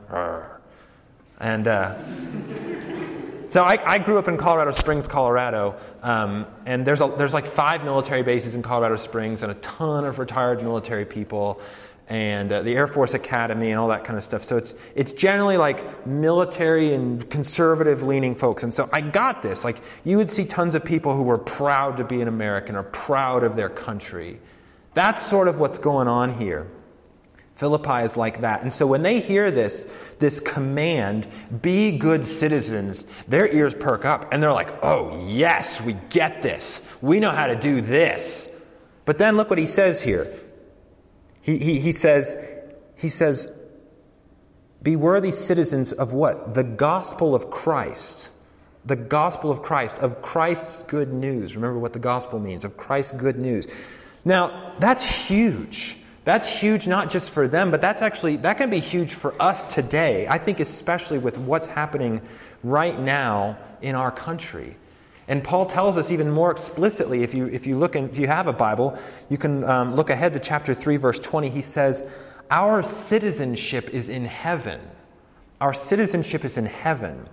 And 1.39 1.67
uh, 1.69 2.01
so 2.03 3.63
I, 3.63 3.79
I, 3.85 3.99
grew 3.99 4.19
up 4.19 4.27
in 4.27 4.39
Colorado 4.39 4.73
Springs, 4.73 5.07
Colorado, 5.07 5.77
um, 6.03 6.47
and 6.65 6.87
there's, 6.87 7.01
a, 7.01 7.13
there's 7.19 7.35
like 7.35 7.47
five 7.47 7.85
military 7.85 8.23
bases 8.23 8.55
in 8.55 8.63
Colorado 8.63 8.97
Springs 8.97 9.43
and 9.43 9.53
a 9.53 9.57
ton 9.57 10.05
of 10.05 10.19
retired 10.19 10.63
military 10.63 11.05
people 11.05 11.61
and 12.09 12.53
uh, 12.53 12.63
the 12.63 12.75
Air 12.75 12.87
Force 12.87 13.15
Academy 13.15 13.71
and 13.71 13.79
all 13.81 13.89
that 13.89 14.05
kind 14.05 14.17
of 14.17 14.25
stuff. 14.25 14.45
So 14.45 14.57
it's, 14.57 14.75
it's 14.95 15.13
generally 15.13 15.57
like 15.57 16.07
military 16.07 16.95
and 16.95 17.29
conservative 17.29 18.03
leaning 18.03 18.35
folks. 18.35 18.63
And 18.63 18.73
so 18.73 18.89
I 18.93 19.01
got 19.01 19.43
this. 19.43 19.65
Like, 19.65 19.81
you 20.05 20.17
would 20.17 20.31
see 20.31 20.45
tons 20.45 20.75
of 20.75 20.85
people 20.85 21.17
who 21.17 21.23
were 21.23 21.39
proud 21.39 21.97
to 21.97 22.05
be 22.05 22.21
an 22.21 22.29
American 22.29 22.77
or 22.77 22.85
proud 22.85 23.43
of 23.43 23.57
their 23.57 23.69
country. 23.69 24.39
That's 24.95 25.25
sort 25.25 25.49
of 25.49 25.59
what's 25.59 25.79
going 25.79 26.09
on 26.09 26.39
here. 26.39 26.69
Philippi 27.57 28.05
is 28.05 28.17
like 28.17 28.43
that. 28.43 28.63
And 28.63 28.73
so 28.73 28.87
when 28.87 29.03
they 29.03 29.19
hear 29.19 29.51
this, 29.51 29.87
this 30.19 30.41
command, 30.41 31.27
be 31.63 31.97
good 31.97 32.27
citizens, 32.27 33.07
their 33.27 33.49
ears 33.49 33.75
perk 33.75 34.05
up 34.05 34.33
and 34.33 34.43
they're 34.43 34.53
like, 34.53 34.73
oh, 34.83 35.27
yes, 35.27 35.81
we 35.81 35.95
get 36.11 36.43
this. 36.43 36.87
We 37.01 37.19
know 37.19 37.31
how 37.31 37.47
to 37.47 37.57
do 37.57 37.81
this. 37.81 38.51
But 39.07 39.17
then 39.19 39.37
look 39.37 39.49
what 39.49 39.59
he 39.59 39.67
says 39.67 40.03
here. 40.03 40.33
He, 41.41 41.59
he, 41.59 41.81
he 41.81 41.93
says, 41.93 42.37
he 42.97 43.09
says, 43.09 43.51
be 44.83 44.95
worthy 44.95 45.33
citizens 45.33 45.93
of 45.93 46.13
what? 46.13 46.53
The 46.55 46.65
gospel 46.65 47.35
of 47.35 47.51
Christ. 47.51 48.29
The 48.85 48.97
gospel 48.97 49.51
of 49.51 49.63
Christ, 49.63 49.99
of 49.99 50.21
Christ's 50.21 50.83
good 50.85 51.13
news. 51.13 51.57
Remember 51.57 51.79
what 51.79 51.95
the 51.95 51.99
gospel 51.99 52.39
means, 52.39 52.65
of 52.65 52.77
Christ's 52.77 53.13
good 53.13 53.39
news. 53.39 53.67
Now, 54.25 54.75
that's 54.79 55.05
huge. 55.05 55.97
That's 56.27 56.49
huge 56.49 56.89
not 56.89 57.09
just 57.09 57.31
for 57.31 57.47
them, 57.47 57.71
but 57.71 57.81
that's 57.81 58.03
actually 58.03 58.35
that 58.39 58.59
can 58.59 58.69
be 58.69 58.81
huge 58.81 59.15
for 59.15 59.41
us 59.41 59.65
today. 59.65 60.27
I 60.27 60.39
think 60.39 60.59
especially 60.59 61.19
with 61.19 61.39
what's 61.39 61.69
happening 61.69 62.21
right 62.65 62.99
now 62.99 63.57
in 63.81 63.95
our 63.95 64.11
country. 64.11 64.77
And 65.29 65.45
Paul 65.45 65.67
tells 65.67 65.97
us 65.97 66.11
even 66.11 66.33
more 66.33 66.51
explicitly, 66.51 67.23
if 67.23 67.33
you, 67.33 67.47
if 67.47 67.65
you 67.65 67.79
look 67.79 67.95
in, 67.95 68.11
if 68.11 68.19
you 68.19 68.27
have 68.27 68.49
a 68.49 68.53
Bible, 68.53 68.99
you 69.29 69.39
can 69.39 69.63
um, 69.63 69.95
look 69.95 70.11
ahead 70.11 70.33
to 70.33 70.41
chapter 70.41 70.75
3, 70.75 70.97
verse 70.97 71.21
20. 71.21 71.49
He 71.49 71.63
says, 71.63 72.03
our 72.51 72.83
citizenship 72.83 73.91
is 73.91 74.09
in 74.09 74.25
heaven. 74.25 74.81
Our 75.61 75.75
citizenship 75.75 76.45
is 76.45 76.59
in 76.59 76.67
heaven. 76.67 77.29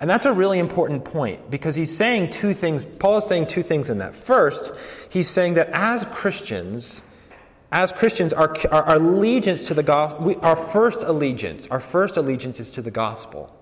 And 0.00 0.08
that's 0.08 0.24
a 0.24 0.32
really 0.32 0.58
important 0.58 1.04
point 1.04 1.50
because 1.50 1.74
he's 1.74 1.94
saying 1.94 2.30
two 2.30 2.54
things. 2.54 2.82
Paul 2.82 3.18
is 3.18 3.26
saying 3.26 3.48
two 3.48 3.62
things 3.62 3.90
in 3.90 3.98
that. 3.98 4.16
First, 4.16 4.72
he's 5.10 5.28
saying 5.28 5.54
that 5.54 5.68
as 5.70 6.06
Christians, 6.12 7.02
as 7.70 7.92
Christians, 7.92 8.32
our, 8.32 8.56
our, 8.70 8.82
our 8.84 8.96
allegiance 8.96 9.66
to 9.66 9.74
the 9.74 9.82
gospel, 9.82 10.38
our 10.42 10.56
first 10.56 11.02
allegiance, 11.02 11.66
our 11.70 11.80
first 11.80 12.16
allegiance 12.16 12.60
is 12.60 12.70
to 12.72 12.82
the 12.82 12.90
gospel. 12.90 13.54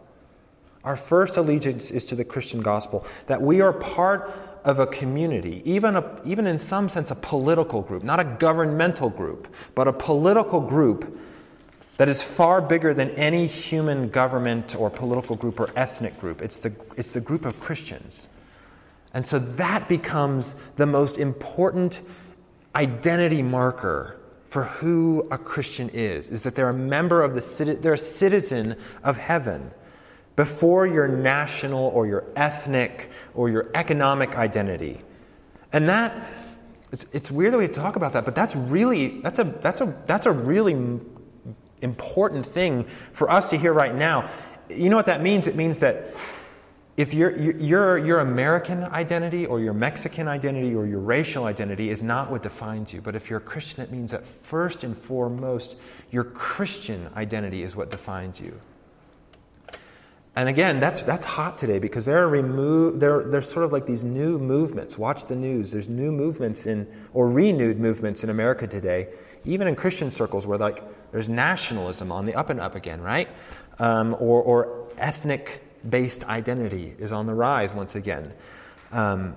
Our 0.84 0.96
first 0.96 1.36
allegiance 1.36 1.90
is 1.90 2.04
to 2.06 2.14
the 2.14 2.24
Christian 2.24 2.62
gospel, 2.62 3.04
that 3.26 3.42
we 3.42 3.60
are 3.60 3.72
part 3.72 4.32
of 4.64 4.78
a 4.78 4.86
community, 4.86 5.60
even, 5.64 5.96
a, 5.96 6.20
even 6.24 6.46
in 6.46 6.58
some 6.58 6.88
sense 6.88 7.10
a 7.10 7.16
political 7.16 7.82
group, 7.82 8.04
not 8.04 8.20
a 8.20 8.24
governmental 8.24 9.10
group, 9.10 9.52
but 9.74 9.88
a 9.88 9.92
political 9.92 10.60
group 10.60 11.18
that 11.96 12.08
is 12.08 12.22
far 12.22 12.60
bigger 12.60 12.94
than 12.94 13.10
any 13.10 13.46
human 13.46 14.08
government 14.08 14.76
or 14.76 14.90
political 14.90 15.34
group 15.34 15.58
or 15.58 15.70
ethnic 15.74 16.20
group. 16.20 16.42
It's 16.42 16.56
the, 16.56 16.72
it's 16.96 17.12
the 17.12 17.20
group 17.20 17.44
of 17.44 17.58
Christians. 17.58 18.26
And 19.14 19.24
so 19.24 19.38
that 19.38 19.88
becomes 19.88 20.54
the 20.76 20.86
most 20.86 21.16
important 21.16 22.00
identity 22.76 23.42
marker 23.42 24.20
for 24.50 24.64
who 24.64 25.26
a 25.30 25.38
Christian 25.38 25.88
is, 25.88 26.28
is 26.28 26.42
that 26.44 26.54
they're 26.54 26.68
a 26.68 26.74
member 26.74 27.22
of 27.22 27.34
the, 27.34 27.78
they're 27.80 27.94
a 27.94 27.98
citizen 27.98 28.76
of 29.02 29.16
heaven 29.16 29.70
before 30.36 30.86
your 30.86 31.08
national 31.08 31.86
or 31.88 32.06
your 32.06 32.24
ethnic 32.36 33.10
or 33.34 33.48
your 33.48 33.70
economic 33.74 34.36
identity. 34.36 35.00
And 35.72 35.88
that, 35.88 36.30
it's, 36.92 37.06
it's 37.12 37.30
weird 37.30 37.54
that 37.54 37.58
we 37.58 37.68
talk 37.68 37.96
about 37.96 38.12
that, 38.12 38.24
but 38.24 38.34
that's 38.34 38.54
really, 38.54 39.20
that's 39.20 39.38
a, 39.38 39.44
that's 39.44 39.80
a, 39.80 39.96
that's 40.06 40.26
a 40.26 40.32
really 40.32 41.00
important 41.82 42.46
thing 42.46 42.84
for 43.12 43.30
us 43.30 43.50
to 43.50 43.58
hear 43.58 43.72
right 43.72 43.94
now. 43.94 44.30
You 44.68 44.90
know 44.90 44.96
what 44.96 45.06
that 45.06 45.22
means? 45.22 45.46
It 45.46 45.56
means 45.56 45.78
that 45.78 46.14
if 46.96 47.12
your, 47.12 47.36
your, 47.36 47.98
your 47.98 48.20
American 48.20 48.84
identity 48.84 49.44
or 49.44 49.60
your 49.60 49.74
Mexican 49.74 50.28
identity 50.28 50.74
or 50.74 50.86
your 50.86 51.00
racial 51.00 51.44
identity 51.44 51.90
is 51.90 52.02
not 52.02 52.30
what 52.30 52.42
defines 52.42 52.92
you, 52.92 53.02
but 53.02 53.14
if 53.14 53.28
you're 53.28 53.38
a 53.38 53.42
Christian, 53.42 53.82
it 53.82 53.92
means 53.92 54.12
that 54.12 54.26
first 54.26 54.82
and 54.82 54.96
foremost, 54.96 55.76
your 56.10 56.24
Christian 56.24 57.10
identity 57.14 57.62
is 57.62 57.76
what 57.76 57.90
defines 57.90 58.40
you. 58.40 58.58
And 60.34 60.48
again, 60.48 60.80
that's, 60.80 61.02
that's 61.02 61.24
hot 61.24 61.58
today 61.58 61.78
because 61.78 62.06
there 62.06 62.22
are 62.22 62.28
remo- 62.28 62.90
there, 62.90 63.24
there's 63.24 63.50
sort 63.50 63.64
of 63.64 63.72
like 63.72 63.84
these 63.84 64.04
new 64.04 64.38
movements. 64.38 64.96
Watch 64.96 65.26
the 65.26 65.36
news. 65.36 65.70
There's 65.70 65.88
new 65.88 66.12
movements 66.12 66.66
in, 66.66 66.86
or 67.12 67.30
renewed 67.30 67.78
movements 67.78 68.22
in 68.22 68.30
America 68.30 68.66
today, 68.66 69.08
even 69.44 69.66
in 69.66 69.76
Christian 69.76 70.10
circles 70.10 70.46
where 70.46 70.58
like 70.58 70.82
there's 71.12 71.28
nationalism 71.28 72.10
on 72.10 72.24
the 72.24 72.34
up 72.34 72.48
and 72.48 72.60
up 72.60 72.74
again, 72.74 73.02
right? 73.02 73.28
Um, 73.78 74.14
or, 74.14 74.42
or 74.42 74.88
ethnic 74.98 75.65
based 75.88 76.24
identity 76.24 76.94
is 76.98 77.12
on 77.12 77.26
the 77.26 77.34
rise 77.34 77.72
once 77.72 77.94
again. 77.94 78.32
Um, 78.92 79.36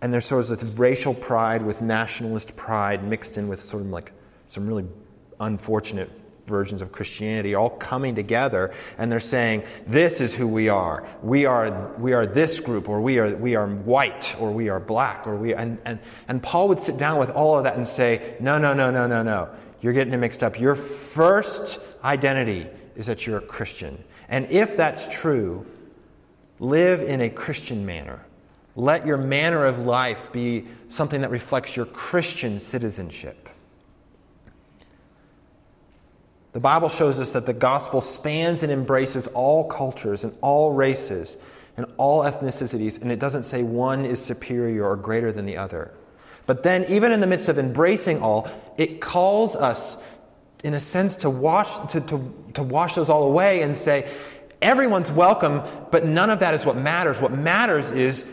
and 0.00 0.12
there's 0.12 0.26
sort 0.26 0.48
of 0.48 0.60
this 0.60 0.64
racial 0.78 1.14
pride 1.14 1.62
with 1.62 1.82
nationalist 1.82 2.56
pride 2.56 3.02
mixed 3.04 3.38
in 3.38 3.48
with 3.48 3.60
sort 3.60 3.82
of 3.82 3.88
like 3.88 4.12
some 4.48 4.66
really 4.66 4.86
unfortunate 5.40 6.10
versions 6.46 6.80
of 6.80 6.92
Christianity 6.92 7.54
all 7.54 7.70
coming 7.70 8.14
together 8.14 8.72
and 8.98 9.10
they're 9.10 9.20
saying, 9.20 9.64
this 9.86 10.20
is 10.20 10.34
who 10.34 10.46
we 10.46 10.68
are. 10.68 11.06
We 11.22 11.44
are, 11.44 11.92
we 11.98 12.12
are 12.12 12.24
this 12.24 12.60
group, 12.60 12.88
or 12.88 13.00
we 13.00 13.18
are, 13.18 13.34
we 13.34 13.56
are 13.56 13.66
white, 13.66 14.36
or 14.38 14.52
we 14.52 14.68
are 14.68 14.80
black, 14.80 15.26
or 15.26 15.36
we, 15.36 15.54
and, 15.54 15.78
and, 15.84 15.98
and 16.28 16.42
Paul 16.42 16.68
would 16.68 16.80
sit 16.80 16.96
down 16.96 17.18
with 17.18 17.30
all 17.30 17.58
of 17.58 17.64
that 17.64 17.76
and 17.76 17.86
say, 17.86 18.36
no, 18.40 18.58
no, 18.58 18.74
no, 18.74 18.90
no, 18.90 19.06
no, 19.06 19.22
no. 19.22 19.50
You're 19.80 19.92
getting 19.92 20.14
it 20.14 20.18
mixed 20.18 20.42
up. 20.42 20.58
Your 20.58 20.74
first 20.74 21.80
identity 22.02 22.66
is 22.94 23.06
that 23.06 23.26
you're 23.26 23.38
a 23.38 23.42
Christian. 23.42 24.02
And 24.28 24.50
if 24.50 24.76
that's 24.76 25.06
true, 25.08 25.66
live 26.58 27.02
in 27.02 27.20
a 27.20 27.30
Christian 27.30 27.86
manner. 27.86 28.24
Let 28.74 29.06
your 29.06 29.16
manner 29.16 29.64
of 29.64 29.78
life 29.78 30.32
be 30.32 30.66
something 30.88 31.22
that 31.22 31.30
reflects 31.30 31.76
your 31.76 31.86
Christian 31.86 32.60
citizenship. 32.60 33.48
The 36.52 36.60
Bible 36.60 36.88
shows 36.88 37.18
us 37.18 37.32
that 37.32 37.46
the 37.46 37.52
gospel 37.52 38.00
spans 38.00 38.62
and 38.62 38.72
embraces 38.72 39.26
all 39.28 39.64
cultures 39.64 40.24
and 40.24 40.36
all 40.40 40.72
races 40.72 41.36
and 41.76 41.86
all 41.98 42.22
ethnicities, 42.22 43.00
and 43.00 43.12
it 43.12 43.18
doesn't 43.18 43.42
say 43.42 43.62
one 43.62 44.04
is 44.06 44.24
superior 44.24 44.86
or 44.86 44.96
greater 44.96 45.32
than 45.32 45.44
the 45.44 45.58
other. 45.58 45.92
But 46.46 46.62
then, 46.62 46.84
even 46.84 47.12
in 47.12 47.20
the 47.20 47.26
midst 47.26 47.48
of 47.48 47.58
embracing 47.58 48.22
all, 48.22 48.48
it 48.78 49.00
calls 49.00 49.54
us, 49.54 49.96
in 50.66 50.74
a 50.74 50.80
sense, 50.80 51.16
to 51.16 51.30
wash, 51.30 51.92
to, 51.92 52.00
to, 52.00 52.34
to 52.54 52.62
wash 52.62 52.96
those 52.96 53.08
all 53.08 53.24
away 53.24 53.62
and 53.62 53.76
say, 53.76 54.12
everyone's 54.60 55.12
welcome, 55.12 55.62
but 55.90 56.04
none 56.04 56.28
of 56.28 56.40
that 56.40 56.54
is 56.54 56.66
what 56.66 56.76
matters. 56.76 57.20
What 57.20 57.32
matters 57.32 57.90
is 57.92 58.24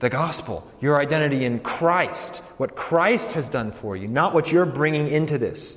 the 0.00 0.10
gospel, 0.10 0.70
your 0.80 1.00
identity 1.00 1.44
in 1.44 1.60
Christ, 1.60 2.36
what 2.58 2.76
Christ 2.76 3.32
has 3.32 3.48
done 3.48 3.72
for 3.72 3.96
you, 3.96 4.06
not 4.06 4.34
what 4.34 4.52
you're 4.52 4.66
bringing 4.66 5.08
into 5.08 5.38
this 5.38 5.76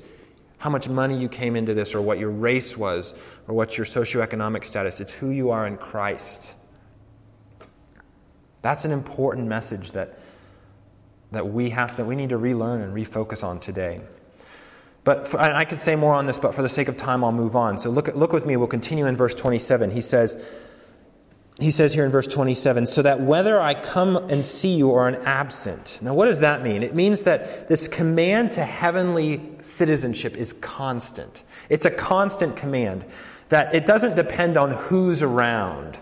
how 0.62 0.70
much 0.70 0.88
money 0.88 1.18
you 1.18 1.28
came 1.28 1.56
into 1.56 1.74
this 1.74 1.92
or 1.92 2.00
what 2.00 2.20
your 2.20 2.30
race 2.30 2.76
was 2.76 3.12
or 3.48 3.54
what 3.56 3.76
your 3.76 3.84
socioeconomic 3.84 4.62
status. 4.62 5.00
It's 5.00 5.12
who 5.12 5.30
you 5.30 5.50
are 5.50 5.66
in 5.66 5.76
Christ. 5.76 6.54
That's 8.62 8.84
an 8.84 8.92
important 8.92 9.48
message 9.48 9.90
that, 9.90 10.20
that 11.32 11.48
we 11.48 11.70
have 11.70 11.96
that 11.96 12.04
we 12.04 12.14
need 12.14 12.28
to 12.28 12.36
relearn 12.36 12.80
and 12.80 12.94
refocus 12.94 13.42
on 13.42 13.58
today. 13.58 14.02
But 15.04 15.26
for, 15.26 15.40
I 15.40 15.64
could 15.64 15.80
say 15.80 15.96
more 15.96 16.14
on 16.14 16.26
this, 16.26 16.38
but 16.38 16.54
for 16.54 16.62
the 16.62 16.68
sake 16.68 16.88
of 16.88 16.96
time, 16.96 17.24
I'll 17.24 17.32
move 17.32 17.56
on. 17.56 17.78
So 17.78 17.90
look, 17.90 18.14
look 18.14 18.32
with 18.32 18.46
me. 18.46 18.56
We'll 18.56 18.68
continue 18.68 19.06
in 19.06 19.16
verse 19.16 19.34
27. 19.34 19.90
He 19.90 20.00
says, 20.00 20.40
he 21.58 21.70
says 21.70 21.92
here 21.92 22.04
in 22.04 22.10
verse 22.10 22.28
27 22.28 22.86
so 22.86 23.02
that 23.02 23.20
whether 23.20 23.60
I 23.60 23.74
come 23.74 24.16
and 24.16 24.44
see 24.44 24.74
you 24.76 24.90
or 24.90 25.08
am 25.08 25.20
absent. 25.24 25.98
Now, 26.00 26.14
what 26.14 26.26
does 26.26 26.40
that 26.40 26.62
mean? 26.62 26.82
It 26.82 26.94
means 26.94 27.22
that 27.22 27.68
this 27.68 27.88
command 27.88 28.52
to 28.52 28.64
heavenly 28.64 29.40
citizenship 29.62 30.36
is 30.36 30.52
constant. 30.54 31.42
It's 31.68 31.84
a 31.84 31.90
constant 31.90 32.56
command, 32.56 33.04
that 33.48 33.74
it 33.74 33.86
doesn't 33.86 34.16
depend 34.16 34.56
on 34.56 34.70
who's 34.70 35.20
around 35.20 35.98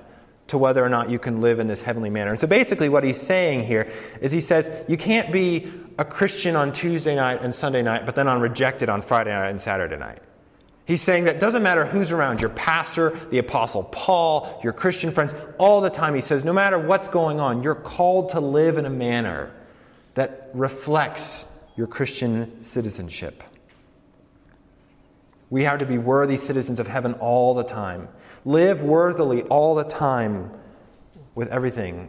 to 0.48 0.58
whether 0.58 0.84
or 0.84 0.88
not 0.88 1.10
you 1.10 1.18
can 1.18 1.40
live 1.40 1.58
in 1.58 1.68
this 1.68 1.80
heavenly 1.80 2.10
manner. 2.10 2.32
And 2.32 2.40
so 2.40 2.46
basically, 2.46 2.88
what 2.88 3.04
he's 3.04 3.20
saying 3.20 3.64
here 3.64 3.90
is 4.20 4.32
he 4.32 4.40
says 4.40 4.70
you 4.88 4.96
can't 4.96 5.32
be 5.32 5.72
a 6.00 6.04
Christian 6.04 6.56
on 6.56 6.72
Tuesday 6.72 7.14
night 7.14 7.42
and 7.42 7.54
Sunday 7.54 7.82
night, 7.82 8.06
but 8.06 8.14
then 8.14 8.26
on 8.26 8.40
rejected 8.40 8.88
on 8.88 9.02
Friday 9.02 9.32
night 9.32 9.50
and 9.50 9.60
Saturday 9.60 9.98
night. 9.98 10.20
He's 10.86 11.02
saying 11.02 11.24
that 11.24 11.38
doesn't 11.38 11.62
matter 11.62 11.84
who's 11.84 12.10
around, 12.10 12.40
your 12.40 12.48
pastor, 12.48 13.10
the 13.30 13.36
apostle 13.36 13.84
Paul, 13.84 14.58
your 14.64 14.72
Christian 14.72 15.10
friends, 15.10 15.34
all 15.58 15.82
the 15.82 15.90
time 15.90 16.14
he 16.14 16.22
says, 16.22 16.42
no 16.42 16.54
matter 16.54 16.78
what's 16.78 17.06
going 17.08 17.38
on, 17.38 17.62
you're 17.62 17.74
called 17.74 18.30
to 18.30 18.40
live 18.40 18.78
in 18.78 18.86
a 18.86 18.90
manner 18.90 19.54
that 20.14 20.48
reflects 20.54 21.44
your 21.76 21.86
Christian 21.86 22.64
citizenship. 22.64 23.42
We 25.50 25.64
have 25.64 25.80
to 25.80 25.86
be 25.86 25.98
worthy 25.98 26.38
citizens 26.38 26.80
of 26.80 26.86
heaven 26.86 27.12
all 27.14 27.52
the 27.52 27.64
time. 27.64 28.08
Live 28.46 28.82
worthily 28.82 29.42
all 29.42 29.74
the 29.74 29.84
time 29.84 30.50
with 31.34 31.50
everything. 31.50 32.08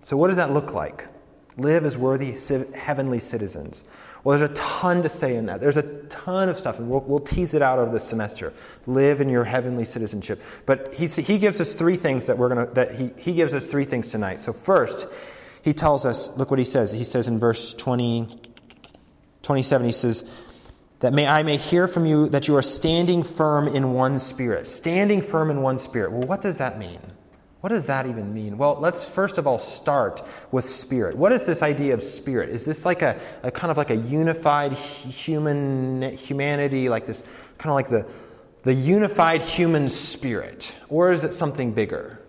So, 0.00 0.18
what 0.18 0.26
does 0.26 0.36
that 0.36 0.52
look 0.52 0.74
like? 0.74 1.08
Live 1.56 1.84
as 1.84 1.98
worthy 1.98 2.36
heavenly 2.74 3.18
citizens. 3.18 3.82
Well, 4.24 4.38
there's 4.38 4.50
a 4.50 4.54
ton 4.54 5.02
to 5.02 5.08
say 5.08 5.36
in 5.36 5.46
that. 5.46 5.60
There's 5.60 5.76
a 5.76 5.82
ton 6.04 6.48
of 6.48 6.58
stuff, 6.58 6.78
and 6.78 6.88
we'll, 6.88 7.00
we'll 7.00 7.20
tease 7.20 7.54
it 7.54 7.62
out 7.62 7.78
over 7.78 7.90
this 7.90 8.04
semester. 8.04 8.52
Live 8.86 9.20
in 9.20 9.28
your 9.28 9.44
heavenly 9.44 9.84
citizenship. 9.84 10.40
But 10.64 10.94
he, 10.94 11.06
he 11.06 11.38
gives 11.38 11.60
us 11.60 11.72
three 11.72 11.96
things 11.96 12.26
that 12.26 12.38
we're 12.38 12.48
going 12.48 12.66
to, 12.66 12.74
that 12.74 12.94
he, 12.94 13.10
he 13.18 13.34
gives 13.34 13.52
us 13.52 13.66
three 13.66 13.84
things 13.84 14.10
tonight. 14.10 14.40
So, 14.40 14.52
first, 14.52 15.08
he 15.62 15.72
tells 15.72 16.06
us, 16.06 16.30
look 16.36 16.50
what 16.50 16.58
he 16.58 16.64
says. 16.64 16.92
He 16.92 17.04
says 17.04 17.28
in 17.28 17.38
verse 17.38 17.74
20, 17.74 18.40
27, 19.42 19.86
he 19.86 19.92
says, 19.92 20.24
that 21.00 21.12
may 21.12 21.26
I 21.26 21.42
may 21.42 21.56
hear 21.56 21.88
from 21.88 22.06
you 22.06 22.28
that 22.28 22.46
you 22.46 22.56
are 22.56 22.62
standing 22.62 23.24
firm 23.24 23.66
in 23.66 23.92
one 23.92 24.20
spirit. 24.20 24.68
Standing 24.68 25.20
firm 25.20 25.50
in 25.50 25.60
one 25.60 25.80
spirit. 25.80 26.12
Well, 26.12 26.22
what 26.22 26.40
does 26.40 26.58
that 26.58 26.78
mean? 26.78 27.00
What 27.62 27.68
does 27.68 27.86
that 27.86 28.06
even 28.06 28.34
mean? 28.34 28.58
Well, 28.58 28.76
let's 28.80 29.08
first 29.08 29.38
of 29.38 29.46
all 29.46 29.60
start 29.60 30.20
with 30.50 30.64
spirit. 30.64 31.16
What 31.16 31.30
is 31.30 31.46
this 31.46 31.62
idea 31.62 31.94
of 31.94 32.02
spirit? 32.02 32.50
Is 32.50 32.64
this 32.64 32.84
like 32.84 33.02
a, 33.02 33.20
a 33.44 33.52
kind 33.52 33.70
of 33.70 33.76
like 33.76 33.90
a 33.90 33.94
unified 33.94 34.72
human 34.72 36.02
humanity, 36.16 36.88
like 36.88 37.06
this 37.06 37.22
kind 37.58 37.70
of 37.70 37.74
like 37.74 37.88
the, 37.88 38.04
the 38.64 38.74
unified 38.74 39.42
human 39.42 39.90
spirit? 39.90 40.72
Or 40.88 41.12
is 41.12 41.22
it 41.22 41.34
something 41.34 41.72
bigger? 41.72 42.20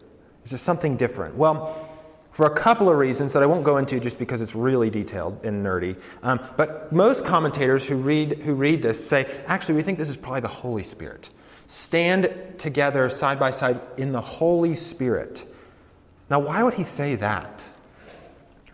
Is 0.45 0.53
it 0.53 0.59
something 0.59 0.97
different? 0.97 1.35
Well, 1.35 1.89
for 2.29 2.45
a 2.45 2.53
couple 2.53 2.87
of 2.87 2.95
reasons 2.99 3.33
that 3.33 3.41
I 3.41 3.47
won't 3.47 3.63
go 3.63 3.77
into 3.77 3.99
just 3.99 4.19
because 4.19 4.39
it's 4.39 4.53
really 4.53 4.91
detailed 4.91 5.43
and 5.43 5.65
nerdy. 5.65 5.99
Um, 6.21 6.41
but 6.57 6.93
most 6.93 7.25
commentators 7.25 7.87
who 7.87 7.95
read, 7.95 8.43
who 8.43 8.53
read 8.53 8.83
this 8.83 9.03
say, 9.03 9.25
actually, 9.47 9.73
we 9.75 9.81
think 9.81 9.97
this 9.97 10.09
is 10.09 10.17
probably 10.17 10.41
the 10.41 10.47
Holy 10.47 10.83
Spirit 10.83 11.31
stand 11.73 12.31
together 12.59 13.09
side 13.09 13.39
by 13.39 13.49
side 13.49 13.81
in 13.97 14.11
the 14.11 14.21
Holy 14.21 14.75
Spirit. 14.75 15.43
Now, 16.29 16.39
why 16.39 16.61
would 16.61 16.75
he 16.75 16.83
say 16.83 17.15
that? 17.15 17.63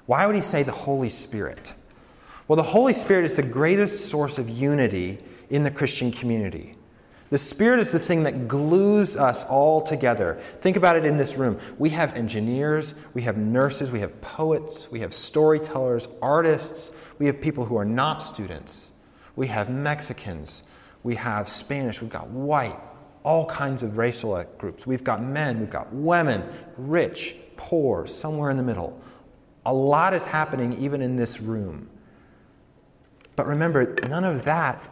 Why 0.05 0.25
would 0.25 0.35
he 0.35 0.41
say 0.41 0.63
the 0.63 0.73
Holy 0.73 1.09
Spirit? 1.09 1.73
Well, 2.47 2.57
the 2.57 2.63
Holy 2.63 2.91
Spirit 2.91 3.23
is 3.23 3.37
the 3.37 3.43
greatest 3.43 4.09
source 4.09 4.37
of 4.37 4.49
unity 4.49 5.17
in 5.49 5.63
the 5.63 5.71
Christian 5.71 6.11
community. 6.11 6.75
The 7.29 7.37
Spirit 7.37 7.79
is 7.79 7.91
the 7.91 7.99
thing 7.99 8.23
that 8.23 8.49
glues 8.49 9.15
us 9.15 9.45
all 9.45 9.81
together. 9.81 10.41
Think 10.59 10.75
about 10.75 10.97
it 10.97 11.05
in 11.05 11.15
this 11.15 11.37
room. 11.37 11.57
We 11.77 11.91
have 11.91 12.15
engineers, 12.17 12.95
we 13.13 13.21
have 13.21 13.37
nurses, 13.37 13.91
we 13.91 13.99
have 13.99 14.19
poets, 14.19 14.91
we 14.91 14.99
have 14.99 15.13
storytellers, 15.13 16.07
artists, 16.21 16.89
we 17.17 17.27
have 17.27 17.39
people 17.39 17.63
who 17.63 17.77
are 17.77 17.85
not 17.85 18.21
students, 18.21 18.87
we 19.37 19.47
have 19.47 19.69
Mexicans, 19.69 20.63
we 21.03 21.15
have 21.15 21.47
Spanish, 21.47 22.01
we've 22.01 22.09
got 22.09 22.29
white, 22.29 22.79
all 23.23 23.45
kinds 23.45 23.83
of 23.83 23.97
racial 23.97 24.43
groups. 24.57 24.87
We've 24.87 25.03
got 25.03 25.21
men, 25.21 25.59
we've 25.59 25.69
got 25.69 25.93
women, 25.93 26.43
rich, 26.77 27.35
poor, 27.57 28.07
somewhere 28.07 28.49
in 28.49 28.57
the 28.57 28.63
middle. 28.63 28.99
A 29.65 29.73
lot 29.73 30.13
is 30.13 30.23
happening 30.23 30.81
even 30.81 31.01
in 31.01 31.15
this 31.15 31.41
room. 31.41 31.89
But 33.35 33.47
remember, 33.47 33.95
none 34.07 34.23
of 34.23 34.45
that 34.45 34.89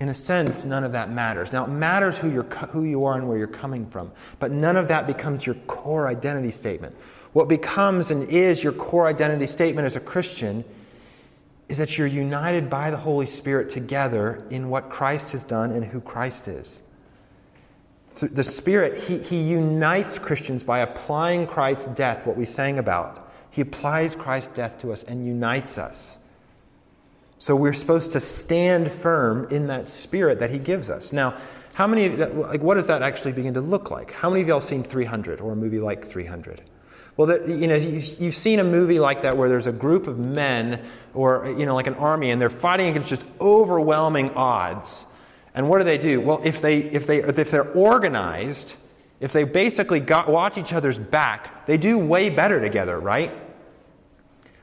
in 0.00 0.08
a 0.08 0.14
sense, 0.14 0.64
none 0.64 0.82
of 0.82 0.92
that 0.92 1.12
matters. 1.12 1.52
Now, 1.52 1.64
it 1.64 1.68
matters 1.68 2.16
who, 2.16 2.30
you're, 2.30 2.44
who 2.44 2.84
you 2.84 3.04
are 3.04 3.16
and 3.18 3.28
where 3.28 3.36
you're 3.36 3.46
coming 3.46 3.86
from, 3.90 4.10
but 4.38 4.50
none 4.50 4.76
of 4.76 4.88
that 4.88 5.06
becomes 5.06 5.44
your 5.44 5.56
core 5.66 6.08
identity 6.08 6.50
statement. 6.50 6.96
What 7.34 7.48
becomes 7.48 8.10
and 8.10 8.28
is 8.30 8.64
your 8.64 8.72
core 8.72 9.06
identity 9.06 9.46
statement 9.46 9.84
as 9.84 9.96
a 9.96 10.00
Christian 10.00 10.64
is 11.68 11.76
that 11.76 11.98
you're 11.98 12.06
united 12.06 12.70
by 12.70 12.90
the 12.90 12.96
Holy 12.96 13.26
Spirit 13.26 13.70
together 13.70 14.42
in 14.50 14.70
what 14.70 14.88
Christ 14.88 15.32
has 15.32 15.44
done 15.44 15.70
and 15.70 15.84
who 15.84 16.00
Christ 16.00 16.48
is. 16.48 16.80
The 18.18 18.44
Spirit, 18.44 19.02
he, 19.04 19.18
he 19.18 19.40
unites 19.40 20.18
Christians 20.18 20.64
by 20.64 20.80
applying 20.80 21.46
Christ's 21.46 21.88
death, 21.88 22.26
what 22.26 22.36
we 22.36 22.44
sang 22.44 22.78
about. 22.78 23.32
He 23.50 23.62
applies 23.62 24.14
Christ's 24.14 24.54
death 24.54 24.80
to 24.80 24.92
us 24.92 25.02
and 25.04 25.26
unites 25.26 25.78
us. 25.78 26.18
So 27.38 27.56
we're 27.56 27.72
supposed 27.72 28.12
to 28.12 28.20
stand 28.20 28.90
firm 28.90 29.48
in 29.50 29.68
that 29.68 29.88
spirit 29.88 30.40
that 30.40 30.50
he 30.50 30.58
gives 30.58 30.90
us. 30.90 31.12
Now, 31.12 31.38
how 31.72 31.86
many, 31.86 32.08
like, 32.10 32.60
what 32.60 32.74
does 32.74 32.88
that 32.88 33.02
actually 33.02 33.32
begin 33.32 33.54
to 33.54 33.60
look 33.60 33.90
like? 33.90 34.10
How 34.10 34.28
many 34.28 34.42
of 34.42 34.48
y'all 34.48 34.60
seen 34.60 34.82
300 34.82 35.40
or 35.40 35.52
a 35.52 35.56
movie 35.56 35.80
like 35.80 36.06
300? 36.06 36.60
Well, 37.16 37.48
you 37.48 37.66
know, 37.66 37.76
you've 37.76 38.34
seen 38.34 38.58
a 38.58 38.64
movie 38.64 39.00
like 39.00 39.22
that 39.22 39.36
where 39.36 39.48
there's 39.48 39.66
a 39.66 39.72
group 39.72 40.06
of 40.06 40.18
men 40.18 40.84
or, 41.14 41.54
you 41.58 41.66
know, 41.66 41.74
like 41.74 41.86
an 41.86 41.94
army 41.94 42.30
and 42.30 42.40
they're 42.40 42.50
fighting 42.50 42.88
against 42.88 43.08
just 43.08 43.24
overwhelming 43.40 44.30
odds. 44.32 45.04
And 45.60 45.68
what 45.68 45.76
do 45.76 45.84
they 45.84 45.98
do? 45.98 46.22
Well, 46.22 46.40
if, 46.42 46.62
they, 46.62 46.78
if, 46.78 47.06
they, 47.06 47.18
if 47.18 47.50
they're 47.50 47.70
organized, 47.72 48.72
if 49.20 49.34
they 49.34 49.44
basically 49.44 50.00
got, 50.00 50.26
watch 50.26 50.56
each 50.56 50.72
other's 50.72 50.98
back, 50.98 51.66
they 51.66 51.76
do 51.76 51.98
way 51.98 52.30
better 52.30 52.62
together, 52.62 52.98
right? 52.98 53.30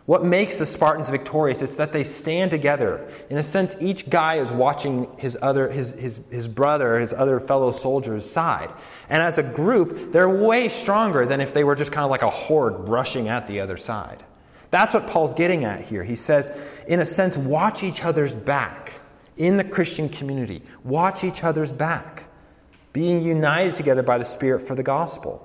What 0.07 0.25
makes 0.25 0.57
the 0.57 0.65
Spartans 0.65 1.07
victorious 1.11 1.61
is 1.61 1.75
that 1.75 1.93
they 1.93 2.03
stand 2.03 2.49
together. 2.49 3.07
In 3.29 3.37
a 3.37 3.43
sense, 3.43 3.75
each 3.79 4.09
guy 4.09 4.39
is 4.39 4.51
watching 4.51 5.07
his, 5.19 5.37
other, 5.39 5.69
his, 5.69 5.91
his, 5.91 6.19
his 6.31 6.47
brother, 6.47 6.97
his 6.97 7.13
other 7.13 7.39
fellow 7.39 7.71
soldiers' 7.71 8.27
side. 8.27 8.71
And 9.07 9.21
as 9.21 9.37
a 9.37 9.43
group, 9.43 10.11
they're 10.11 10.27
way 10.27 10.67
stronger 10.67 11.27
than 11.27 11.41
if 11.41 11.53
they 11.53 11.63
were 11.63 11.75
just 11.75 11.91
kind 11.91 12.05
of 12.05 12.09
like 12.09 12.23
a 12.23 12.31
horde 12.31 12.89
rushing 12.89 13.27
at 13.27 13.47
the 13.47 13.59
other 13.59 13.77
side. 13.77 14.23
That's 14.71 14.95
what 14.95 15.05
Paul's 15.05 15.35
getting 15.35 15.63
at 15.63 15.81
here. 15.81 16.03
He 16.03 16.15
says, 16.15 16.51
in 16.87 16.99
a 17.01 17.05
sense, 17.05 17.37
watch 17.37 17.83
each 17.83 18.03
other's 18.03 18.33
back 18.33 18.93
in 19.37 19.57
the 19.57 19.63
Christian 19.63 20.09
community. 20.09 20.61
Watch 20.83 21.23
each 21.23 21.43
other's 21.43 21.71
back, 21.71 22.25
being 22.93 23.23
united 23.23 23.75
together 23.75 24.03
by 24.03 24.17
the 24.17 24.25
Spirit 24.25 24.67
for 24.67 24.75
the 24.75 24.83
gospel. 24.83 25.43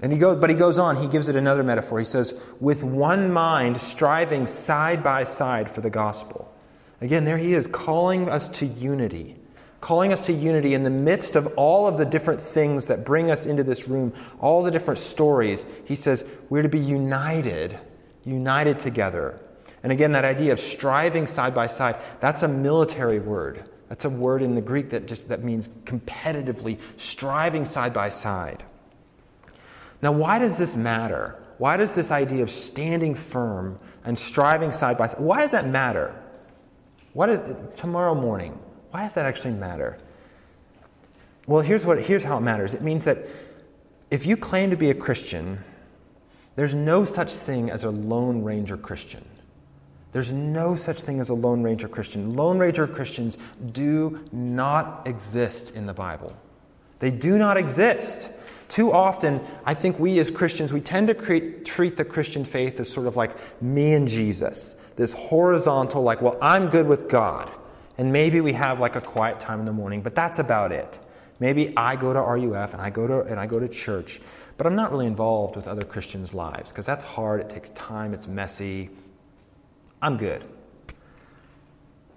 And 0.00 0.12
he 0.12 0.18
goes, 0.18 0.38
but 0.38 0.48
he 0.48 0.54
goes 0.54 0.78
on, 0.78 0.96
he 0.96 1.08
gives 1.08 1.28
it 1.28 1.34
another 1.34 1.64
metaphor. 1.64 1.98
He 1.98 2.04
says, 2.04 2.34
with 2.60 2.84
one 2.84 3.32
mind, 3.32 3.80
striving 3.80 4.46
side 4.46 5.02
by 5.02 5.24
side 5.24 5.68
for 5.68 5.80
the 5.80 5.90
gospel. 5.90 6.52
Again, 7.00 7.24
there 7.24 7.38
he 7.38 7.54
is, 7.54 7.66
calling 7.66 8.28
us 8.28 8.48
to 8.48 8.66
unity. 8.66 9.36
Calling 9.80 10.12
us 10.12 10.26
to 10.26 10.32
unity 10.32 10.74
in 10.74 10.82
the 10.84 10.90
midst 10.90 11.36
of 11.36 11.46
all 11.56 11.86
of 11.86 11.98
the 11.98 12.04
different 12.04 12.40
things 12.40 12.86
that 12.86 13.04
bring 13.04 13.30
us 13.30 13.46
into 13.46 13.62
this 13.62 13.88
room, 13.88 14.12
all 14.40 14.62
the 14.62 14.70
different 14.70 14.98
stories. 14.98 15.64
He 15.84 15.94
says, 15.94 16.24
we're 16.48 16.62
to 16.62 16.68
be 16.68 16.80
united, 16.80 17.78
united 18.24 18.78
together. 18.80 19.38
And 19.82 19.92
again, 19.92 20.12
that 20.12 20.24
idea 20.24 20.52
of 20.52 20.60
striving 20.60 21.26
side 21.26 21.54
by 21.54 21.66
side, 21.66 21.96
that's 22.20 22.42
a 22.42 22.48
military 22.48 23.18
word. 23.18 23.64
That's 23.88 24.04
a 24.04 24.10
word 24.10 24.42
in 24.42 24.54
the 24.54 24.60
Greek 24.60 24.90
that 24.90 25.06
just 25.06 25.28
that 25.28 25.42
means 25.42 25.68
competitively 25.84 26.78
striving 26.96 27.64
side 27.64 27.94
by 27.94 28.10
side. 28.10 28.64
Now, 30.02 30.12
why 30.12 30.38
does 30.38 30.58
this 30.58 30.76
matter? 30.76 31.42
Why 31.58 31.76
does 31.76 31.94
this 31.94 32.10
idea 32.10 32.42
of 32.42 32.50
standing 32.50 33.14
firm 33.14 33.78
and 34.04 34.18
striving 34.18 34.72
side 34.72 34.96
by 34.96 35.08
side, 35.08 35.20
why 35.20 35.40
does 35.40 35.50
that 35.50 35.66
matter? 35.66 36.14
What 37.14 37.30
is 37.30 37.76
tomorrow 37.76 38.14
morning? 38.14 38.58
Why 38.90 39.02
does 39.02 39.14
that 39.14 39.26
actually 39.26 39.54
matter? 39.54 39.98
Well, 41.46 41.62
here's, 41.62 41.84
what, 41.84 42.02
here's 42.02 42.22
how 42.22 42.38
it 42.38 42.42
matters. 42.42 42.74
It 42.74 42.82
means 42.82 43.04
that 43.04 43.26
if 44.10 44.26
you 44.26 44.36
claim 44.36 44.70
to 44.70 44.76
be 44.76 44.90
a 44.90 44.94
Christian, 44.94 45.64
there's 46.56 46.74
no 46.74 47.04
such 47.04 47.32
thing 47.32 47.70
as 47.70 47.84
a 47.84 47.90
Lone 47.90 48.44
Ranger 48.44 48.76
Christian. 48.76 49.24
There's 50.12 50.32
no 50.32 50.74
such 50.74 51.02
thing 51.02 51.20
as 51.20 51.28
a 51.28 51.34
Lone 51.34 51.62
Ranger 51.62 51.88
Christian. 51.88 52.34
Lone 52.34 52.58
Ranger 52.58 52.86
Christians 52.86 53.36
do 53.72 54.20
not 54.32 55.06
exist 55.06 55.74
in 55.74 55.86
the 55.86 55.92
Bible. 55.92 56.34
They 56.98 57.10
do 57.10 57.38
not 57.38 57.56
exist. 57.56 58.30
Too 58.68 58.92
often, 58.92 59.40
I 59.64 59.74
think 59.74 59.98
we 59.98 60.18
as 60.18 60.30
Christians, 60.30 60.72
we 60.72 60.80
tend 60.80 61.08
to 61.08 61.14
create, 61.14 61.64
treat 61.64 61.96
the 61.96 62.04
Christian 62.04 62.44
faith 62.44 62.80
as 62.80 62.90
sort 62.90 63.06
of 63.06 63.16
like 63.16 63.36
me 63.62 63.94
and 63.94 64.08
Jesus. 64.08 64.74
This 64.96 65.12
horizontal, 65.12 66.02
like, 66.02 66.20
well, 66.20 66.36
I'm 66.42 66.68
good 66.68 66.86
with 66.86 67.08
God. 67.08 67.50
And 67.96 68.12
maybe 68.12 68.40
we 68.40 68.52
have 68.52 68.80
like 68.80 68.96
a 68.96 69.00
quiet 69.00 69.40
time 69.40 69.60
in 69.60 69.66
the 69.66 69.72
morning, 69.72 70.02
but 70.02 70.14
that's 70.14 70.38
about 70.38 70.72
it. 70.72 70.98
Maybe 71.40 71.72
I 71.76 71.96
go 71.96 72.12
to 72.12 72.20
RUF 72.20 72.72
and 72.72 72.82
I 72.82 72.90
go 72.90 73.06
to, 73.06 73.20
and 73.22 73.38
I 73.38 73.46
go 73.46 73.60
to 73.60 73.68
church, 73.68 74.20
but 74.56 74.66
I'm 74.66 74.74
not 74.74 74.90
really 74.90 75.06
involved 75.06 75.56
with 75.56 75.68
other 75.68 75.84
Christians' 75.84 76.34
lives 76.34 76.70
because 76.70 76.84
that's 76.84 77.04
hard, 77.04 77.40
it 77.40 77.48
takes 77.48 77.70
time, 77.70 78.12
it's 78.12 78.26
messy. 78.26 78.90
I'm 80.00 80.16
good. 80.16 80.44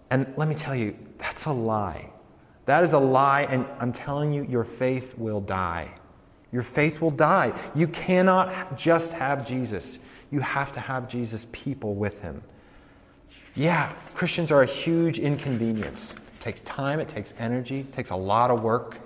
And 0.10 0.32
let 0.38 0.48
me 0.48 0.56
tell 0.56 0.76
you, 0.76 0.96
that's 1.18 1.46
a 1.46 1.52
lie. 1.52 2.10
That 2.66 2.84
is 2.84 2.94
a 2.94 3.00
lie, 3.00 3.44
and 3.44 3.66
I'm 3.80 3.94
telling 3.94 4.34
you, 4.34 4.44
your 4.44 4.64
faith 4.64 5.18
will 5.18 5.42
die. 5.42 5.90
Your 6.52 6.64
faith 6.64 7.02
will 7.02 7.12
die. 7.12 7.54
You 7.74 7.88
cannot 7.88 8.78
just 8.78 9.14
have 9.14 9.48
Jesus, 9.48 10.00
you 10.32 10.40
have 10.42 10.72
to 10.74 10.80
have 10.80 11.08
Jesus' 11.08 11.48
people 11.52 11.96
with 11.96 12.22
him. 12.22 12.44
Yeah, 13.56 13.92
Christians 14.14 14.52
are 14.52 14.62
a 14.62 14.66
huge 14.66 15.20
inconvenience. 15.20 16.12
It 16.12 16.42
takes 16.42 16.62
time, 16.62 17.00
it 17.00 17.10
takes 17.10 17.34
energy, 17.40 17.82
it 17.82 17.94
takes 17.94 18.10
a 18.10 18.16
lot 18.16 18.52
of 18.52 18.64
work. 18.64 18.98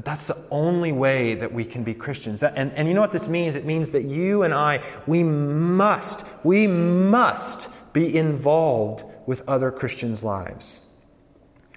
But 0.00 0.06
that's 0.06 0.28
the 0.28 0.42
only 0.50 0.92
way 0.92 1.34
that 1.34 1.52
we 1.52 1.62
can 1.62 1.84
be 1.84 1.92
Christians. 1.92 2.40
That, 2.40 2.54
and, 2.56 2.72
and 2.72 2.88
you 2.88 2.94
know 2.94 3.02
what 3.02 3.12
this 3.12 3.28
means? 3.28 3.54
It 3.54 3.66
means 3.66 3.90
that 3.90 4.04
you 4.04 4.44
and 4.44 4.54
I, 4.54 4.82
we 5.06 5.22
must, 5.22 6.24
we 6.42 6.66
must 6.66 7.68
be 7.92 8.16
involved 8.16 9.04
with 9.26 9.46
other 9.46 9.70
Christians' 9.70 10.22
lives. 10.22 10.80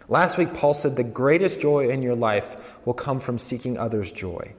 Last 0.07 0.37
week, 0.37 0.53
Paul 0.53 0.73
said 0.73 0.95
the 0.95 1.03
greatest 1.03 1.59
joy 1.59 1.89
in 1.89 2.01
your 2.01 2.15
life 2.15 2.55
will 2.85 2.93
come 2.93 3.19
from 3.19 3.39
seeking 3.39 3.77
others' 3.77 4.09
joy. 4.09 4.55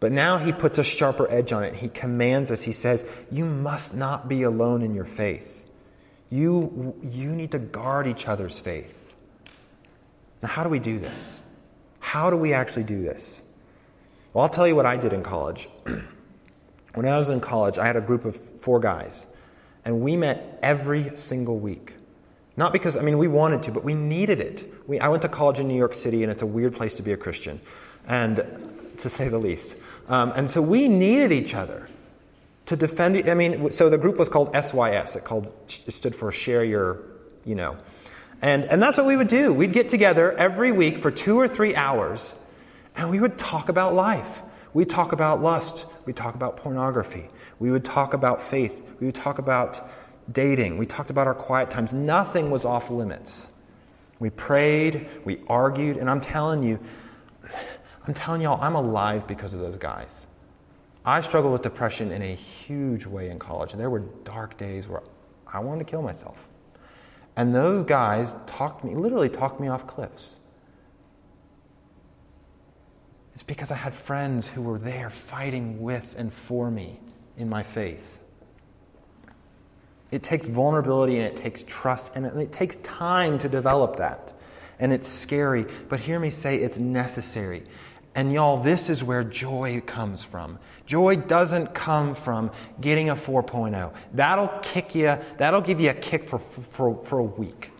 But 0.00 0.12
now 0.12 0.38
he 0.38 0.50
puts 0.50 0.78
a 0.78 0.84
sharper 0.84 1.30
edge 1.30 1.52
on 1.52 1.64
it. 1.64 1.74
He 1.74 1.88
commands 1.88 2.50
us, 2.50 2.62
he 2.62 2.72
says, 2.72 3.04
You 3.30 3.44
must 3.44 3.94
not 3.94 4.28
be 4.28 4.44
alone 4.44 4.80
in 4.80 4.94
your 4.94 5.04
faith. 5.04 5.70
You, 6.30 6.94
you 7.02 7.32
need 7.32 7.50
to 7.50 7.58
guard 7.58 8.06
each 8.06 8.26
other's 8.26 8.58
faith. 8.58 9.14
Now, 10.42 10.48
how 10.48 10.62
do 10.62 10.70
we 10.70 10.78
do 10.78 10.98
this? 10.98 11.41
How 12.02 12.30
do 12.30 12.36
we 12.36 12.52
actually 12.52 12.82
do 12.82 13.00
this? 13.00 13.40
Well, 14.34 14.42
I'll 14.42 14.50
tell 14.50 14.66
you 14.66 14.74
what 14.74 14.84
I 14.84 14.96
did 14.96 15.12
in 15.12 15.22
college. 15.22 15.68
when 16.94 17.06
I 17.06 17.16
was 17.16 17.30
in 17.30 17.40
college, 17.40 17.78
I 17.78 17.86
had 17.86 17.96
a 17.96 18.00
group 18.00 18.24
of 18.24 18.36
four 18.60 18.80
guys, 18.80 19.24
and 19.84 20.00
we 20.00 20.16
met 20.16 20.58
every 20.62 21.16
single 21.16 21.58
week. 21.58 21.94
Not 22.56 22.72
because, 22.72 22.96
I 22.96 23.02
mean, 23.02 23.18
we 23.18 23.28
wanted 23.28 23.62
to, 23.62 23.70
but 23.70 23.84
we 23.84 23.94
needed 23.94 24.40
it. 24.40 24.70
We, 24.86 24.98
I 25.00 25.08
went 25.08 25.22
to 25.22 25.28
college 25.28 25.60
in 25.60 25.68
New 25.68 25.76
York 25.76 25.94
City, 25.94 26.22
and 26.24 26.30
it's 26.30 26.42
a 26.42 26.46
weird 26.46 26.74
place 26.74 26.94
to 26.94 27.02
be 27.02 27.12
a 27.12 27.16
Christian, 27.16 27.60
and 28.06 28.44
to 28.98 29.08
say 29.08 29.28
the 29.28 29.38
least. 29.38 29.76
Um, 30.08 30.32
and 30.34 30.50
so 30.50 30.60
we 30.60 30.88
needed 30.88 31.30
each 31.30 31.54
other 31.54 31.88
to 32.66 32.76
defend. 32.76 33.28
I 33.30 33.34
mean, 33.34 33.72
so 33.72 33.88
the 33.88 33.96
group 33.96 34.18
was 34.18 34.28
called 34.28 34.52
SYS. 34.54 35.16
It 35.16 35.24
called 35.24 35.46
it 35.86 35.92
stood 35.94 36.16
for 36.16 36.32
Share 36.32 36.64
Your, 36.64 36.98
you 37.44 37.54
know, 37.54 37.78
and 38.42 38.64
and 38.66 38.82
that's 38.82 38.98
what 38.98 39.06
we 39.06 39.16
would 39.16 39.28
do. 39.28 39.52
We'd 39.52 39.72
get 39.72 39.88
together 39.88 40.32
every 40.32 40.72
week 40.72 40.98
for 40.98 41.10
two 41.10 41.38
or 41.38 41.48
three 41.48 41.74
hours, 41.74 42.34
and 42.96 43.08
we 43.08 43.20
would 43.20 43.38
talk 43.38 43.68
about 43.68 43.94
life. 43.94 44.42
We'd 44.74 44.90
talk 44.90 45.12
about 45.12 45.40
lust. 45.40 45.86
We'd 46.04 46.16
talk 46.16 46.34
about 46.34 46.56
pornography. 46.56 47.28
We 47.58 47.70
would 47.70 47.84
talk 47.84 48.14
about 48.14 48.42
faith. 48.42 48.84
We 49.00 49.06
would 49.06 49.14
talk 49.14 49.38
about 49.38 49.88
dating. 50.30 50.78
We 50.78 50.86
talked 50.86 51.10
about 51.10 51.26
our 51.26 51.34
quiet 51.34 51.70
times. 51.70 51.92
Nothing 51.92 52.50
was 52.50 52.64
off 52.64 52.90
limits. 52.90 53.48
We 54.18 54.30
prayed, 54.30 55.08
we 55.24 55.40
argued, 55.48 55.96
and 55.96 56.08
I'm 56.08 56.20
telling 56.20 56.62
you, 56.62 56.78
I'm 58.06 58.14
telling 58.14 58.40
y'all, 58.40 58.60
I'm 58.62 58.76
alive 58.76 59.26
because 59.26 59.52
of 59.52 59.60
those 59.60 59.76
guys. 59.78 60.26
I 61.04 61.20
struggled 61.20 61.52
with 61.52 61.62
depression 61.62 62.12
in 62.12 62.22
a 62.22 62.34
huge 62.34 63.04
way 63.04 63.30
in 63.30 63.38
college, 63.40 63.72
and 63.72 63.80
there 63.80 63.90
were 63.90 64.04
dark 64.24 64.56
days 64.56 64.86
where 64.86 65.02
I 65.46 65.58
wanted 65.58 65.84
to 65.86 65.90
kill 65.90 66.02
myself. 66.02 66.36
And 67.36 67.54
those 67.54 67.84
guys 67.84 68.36
talked 68.46 68.84
me, 68.84 68.94
literally 68.94 69.28
talked 69.28 69.60
me 69.60 69.68
off 69.68 69.86
cliffs. 69.86 70.36
It's 73.32 73.42
because 73.42 73.70
I 73.70 73.76
had 73.76 73.94
friends 73.94 74.46
who 74.46 74.62
were 74.62 74.78
there 74.78 75.08
fighting 75.08 75.80
with 75.80 76.14
and 76.18 76.32
for 76.32 76.70
me 76.70 77.00
in 77.36 77.48
my 77.48 77.62
faith. 77.62 78.18
It 80.10 80.22
takes 80.22 80.46
vulnerability 80.46 81.16
and 81.16 81.24
it 81.24 81.36
takes 81.36 81.64
trust 81.66 82.12
and 82.14 82.26
it 82.26 82.52
takes 82.52 82.76
time 82.76 83.38
to 83.38 83.48
develop 83.48 83.96
that. 83.96 84.34
And 84.78 84.92
it's 84.92 85.08
scary, 85.08 85.64
but 85.88 86.00
hear 86.00 86.20
me 86.20 86.28
say 86.28 86.56
it's 86.56 86.76
necessary. 86.76 87.64
And 88.14 88.30
y'all, 88.30 88.62
this 88.62 88.90
is 88.90 89.02
where 89.02 89.24
joy 89.24 89.80
comes 89.86 90.22
from. 90.22 90.58
Joy 90.86 91.16
doesn't 91.16 91.74
come 91.74 92.14
from 92.14 92.50
getting 92.80 93.08
a 93.08 93.16
4.0. 93.16 93.92
That'll 94.14 94.48
kick 94.62 94.94
you, 94.94 95.18
that'll 95.38 95.60
give 95.60 95.80
you 95.80 95.90
a 95.90 95.94
kick 95.94 96.24
for, 96.24 96.38
for, 96.38 97.02
for 97.02 97.18
a 97.18 97.24
week. 97.24 97.70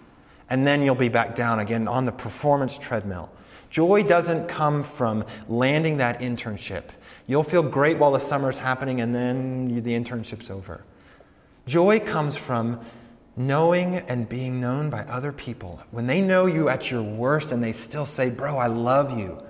And 0.49 0.67
then 0.67 0.83
you'll 0.83 0.95
be 0.95 1.09
back 1.09 1.35
down 1.35 1.61
again 1.61 1.89
on 1.89 2.05
the 2.05 2.13
performance 2.13 2.77
treadmill. 2.79 3.31
Joy 3.71 4.03
doesn't 4.03 4.49
come 4.49 4.83
from 4.83 5.25
landing 5.49 5.97
that 5.97 6.21
internship. 6.21 6.85
You'll 7.27 7.43
feel 7.43 7.63
great 7.63 7.99
while 7.99 8.13
the 8.13 8.21
summer's 8.21 8.59
happening 8.59 9.01
and 9.01 9.15
then 9.15 9.83
the 9.83 9.93
internship's 9.93 10.51
over. 10.51 10.85
Joy 11.67 12.01
comes 12.01 12.37
from 12.37 12.81
knowing 13.37 13.97
and 13.97 14.29
being 14.29 14.61
known 14.61 14.91
by 14.91 15.05
other 15.05 15.33
people. 15.33 15.81
When 15.91 16.07
they 16.07 16.21
know 16.21 16.47
you 16.47 16.69
at 16.69 16.91
your 16.91 17.03
worst 17.03 17.53
and 17.53 17.63
they 17.63 17.73
still 17.73 18.05
say, 18.05 18.31
Bro, 18.31 18.59
I 18.59 18.67
love 18.67 19.19
you. 19.19 19.43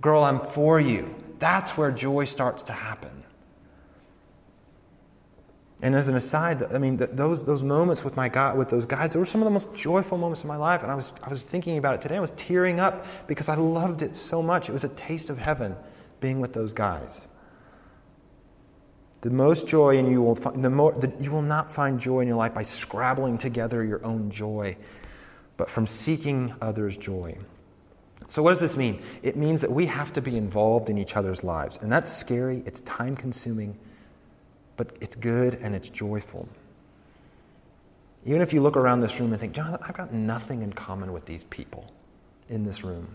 Girl, 0.00 0.24
I'm 0.24 0.40
for 0.40 0.80
you. 0.80 1.14
That's 1.42 1.76
where 1.76 1.90
joy 1.90 2.26
starts 2.26 2.62
to 2.64 2.72
happen. 2.72 3.24
And 5.82 5.96
as 5.96 6.06
an 6.06 6.14
aside, 6.14 6.62
I 6.72 6.78
mean, 6.78 6.98
those, 6.98 7.44
those 7.44 7.64
moments 7.64 8.04
with 8.04 8.14
my 8.14 8.28
God, 8.28 8.56
with 8.56 8.70
those 8.70 8.86
guys, 8.86 9.12
they 9.12 9.18
were 9.18 9.26
some 9.26 9.40
of 9.40 9.46
the 9.46 9.50
most 9.50 9.74
joyful 9.74 10.18
moments 10.18 10.42
of 10.42 10.46
my 10.46 10.54
life. 10.54 10.84
And 10.84 10.92
I 10.92 10.94
was, 10.94 11.12
I 11.20 11.30
was 11.30 11.42
thinking 11.42 11.78
about 11.78 11.96
it 11.96 12.00
today. 12.00 12.16
I 12.16 12.20
was 12.20 12.30
tearing 12.36 12.78
up 12.78 13.04
because 13.26 13.48
I 13.48 13.56
loved 13.56 14.02
it 14.02 14.16
so 14.16 14.40
much. 14.40 14.68
It 14.68 14.72
was 14.72 14.84
a 14.84 14.90
taste 14.90 15.30
of 15.30 15.38
heaven 15.38 15.74
being 16.20 16.40
with 16.40 16.52
those 16.52 16.72
guys. 16.72 17.26
The 19.22 19.30
most 19.30 19.66
joy 19.66 19.98
in 19.98 20.08
you 20.08 20.22
will 20.22 20.36
find, 20.36 20.64
the 20.64 20.70
more, 20.70 20.92
the, 20.92 21.12
you 21.18 21.32
will 21.32 21.42
not 21.42 21.72
find 21.72 21.98
joy 21.98 22.20
in 22.20 22.28
your 22.28 22.36
life 22.36 22.54
by 22.54 22.62
scrabbling 22.62 23.36
together 23.36 23.82
your 23.82 24.06
own 24.06 24.30
joy, 24.30 24.76
but 25.56 25.68
from 25.68 25.88
seeking 25.88 26.54
others' 26.60 26.96
joy. 26.96 27.36
So, 28.32 28.42
what 28.42 28.52
does 28.52 28.60
this 28.60 28.78
mean? 28.78 29.02
It 29.22 29.36
means 29.36 29.60
that 29.60 29.70
we 29.70 29.84
have 29.84 30.10
to 30.14 30.22
be 30.22 30.38
involved 30.38 30.88
in 30.88 30.96
each 30.96 31.16
other's 31.16 31.44
lives. 31.44 31.78
And 31.82 31.92
that's 31.92 32.10
scary, 32.10 32.62
it's 32.64 32.80
time 32.80 33.14
consuming, 33.14 33.76
but 34.78 34.88
it's 35.02 35.16
good 35.16 35.56
and 35.56 35.74
it's 35.74 35.90
joyful. 35.90 36.48
Even 38.24 38.40
if 38.40 38.54
you 38.54 38.62
look 38.62 38.78
around 38.78 39.02
this 39.02 39.20
room 39.20 39.32
and 39.32 39.38
think, 39.38 39.52
John, 39.52 39.76
I've 39.82 39.92
got 39.92 40.14
nothing 40.14 40.62
in 40.62 40.72
common 40.72 41.12
with 41.12 41.26
these 41.26 41.44
people 41.44 41.92
in 42.48 42.64
this 42.64 42.82
room. 42.82 43.06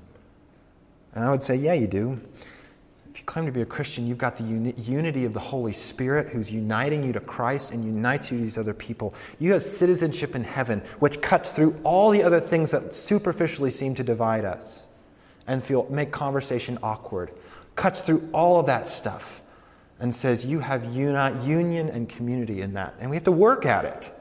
And 1.16 1.26
I 1.26 1.32
would 1.32 1.42
say, 1.42 1.56
yeah, 1.56 1.74
you 1.74 1.88
do 1.88 2.22
if 3.10 3.18
you 3.18 3.26
claim 3.26 3.48
to 3.48 3.52
be 3.52 3.64
a 3.64 3.66
Christian, 3.66 4.06
you've 4.06 4.20
got 4.20 4.38
the 4.38 4.44
uni- 4.44 4.76
unity 4.78 5.26
of 5.26 5.34
the 5.34 5.40
Holy 5.40 5.74
Spirit 5.74 6.28
who's 6.28 6.52
uniting 6.52 7.04
you 7.04 7.12
to 7.14 7.20
Christ 7.20 7.72
and 7.72 7.84
unites 7.84 8.30
you 8.30 8.38
to 8.38 8.44
these 8.44 8.60
other 8.60 8.76
people. 8.76 9.16
You 9.40 9.54
have 9.54 9.64
citizenship 9.64 10.36
in 10.36 10.44
heaven, 10.44 10.84
which 11.00 11.20
cuts 11.20 11.50
through 11.50 11.76
all 11.84 12.12
the 12.12 12.22
other 12.22 12.40
things 12.40 12.70
that 12.70 12.94
superficially 12.94 13.72
seem 13.72 13.96
to 13.96 14.04
divide 14.04 14.46
us 14.46 14.84
and 15.48 15.64
feel 15.64 15.88
make 15.90 16.12
conversation 16.12 16.78
awkward. 16.84 17.32
Cuts 17.76 18.02
through 18.02 18.30
all 18.34 18.60
of 18.60 18.66
that 18.66 18.88
stuff 18.88 19.42
and 20.00 20.14
says 20.14 20.46
you 20.46 20.60
have 20.60 20.94
uni- 20.94 21.46
union 21.46 21.90
and 21.90 22.08
community 22.08 22.62
in 22.62 22.74
that. 22.74 22.94
And 23.00 23.10
we 23.10 23.16
have 23.16 23.24
to 23.24 23.32
work 23.32 23.66
at 23.66 23.86
it. 23.86 24.12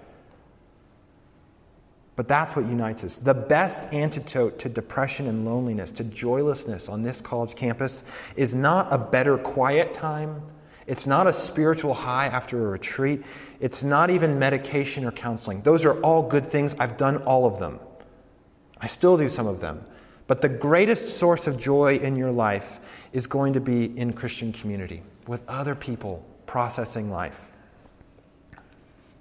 But 2.17 2.29
that's 2.29 2.57
what 2.57 2.65
unites 2.65 3.05
us. 3.05 3.17
The 3.17 3.35
best 3.35 3.93
antidote 3.93 4.59
to 4.61 4.71
depression 4.71 5.27
and 5.27 5.45
loneliness, 5.45 5.93
to 5.93 6.05
joylessness 6.05 6.89
on 6.89 7.03
this 7.03 7.21
college 7.21 7.55
campus, 7.55 8.03
is 8.37 8.55
not 8.55 8.91
a 8.91 8.97
better 8.97 9.37
quiet 9.37 9.93
time. 9.93 10.41
It's 10.87 11.07
not 11.07 11.27
a 11.27 11.33
spiritual 11.33 11.93
high 11.93 12.29
after 12.29 12.67
a 12.67 12.71
retreat. 12.71 13.23
It's 13.61 13.83
not 13.83 14.09
even 14.11 14.39
medication 14.39 15.05
or 15.05 15.13
counseling. 15.13 15.61
Those 15.61 15.85
are 15.85 16.01
all 16.01 16.23
good 16.23 16.47
things. 16.47 16.75
I've 16.79 16.97
done 16.97 17.19
all 17.25 17.45
of 17.45 17.59
them. 17.59 17.81
I 18.81 18.87
still 18.87 19.19
do 19.19 19.29
some 19.29 19.47
of 19.47 19.61
them. 19.61 19.85
But 20.27 20.43
the 20.43 20.49
greatest 20.49 21.19
source 21.19 21.47
of 21.47 21.57
joy 21.57 21.97
in 21.97 22.17
your 22.17 22.33
life 22.33 22.81
is 23.13 23.27
going 23.27 23.53
to 23.53 23.61
be 23.61 23.97
in 23.97 24.13
Christian 24.13 24.53
community 24.53 25.03
with 25.27 25.41
other 25.49 25.75
people 25.75 26.25
processing 26.47 27.11
life. 27.11 27.53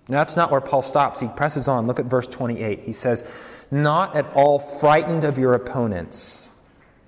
Now, 0.08 0.20
that's 0.20 0.36
not 0.36 0.52
where 0.52 0.62
Paul 0.62 0.82
stops. 0.82 1.20
He 1.20 1.28
presses 1.28 1.68
on. 1.68 1.88
Look 1.88 2.00
at 2.00 2.06
verse 2.06 2.28
28. 2.28 2.82
He 2.82 2.94
says, 2.94 3.28
Not 3.72 4.16
at 4.16 4.32
all 4.36 4.60
frightened 4.60 5.24
of 5.24 5.38
your 5.38 5.56
opponents. 5.56 6.48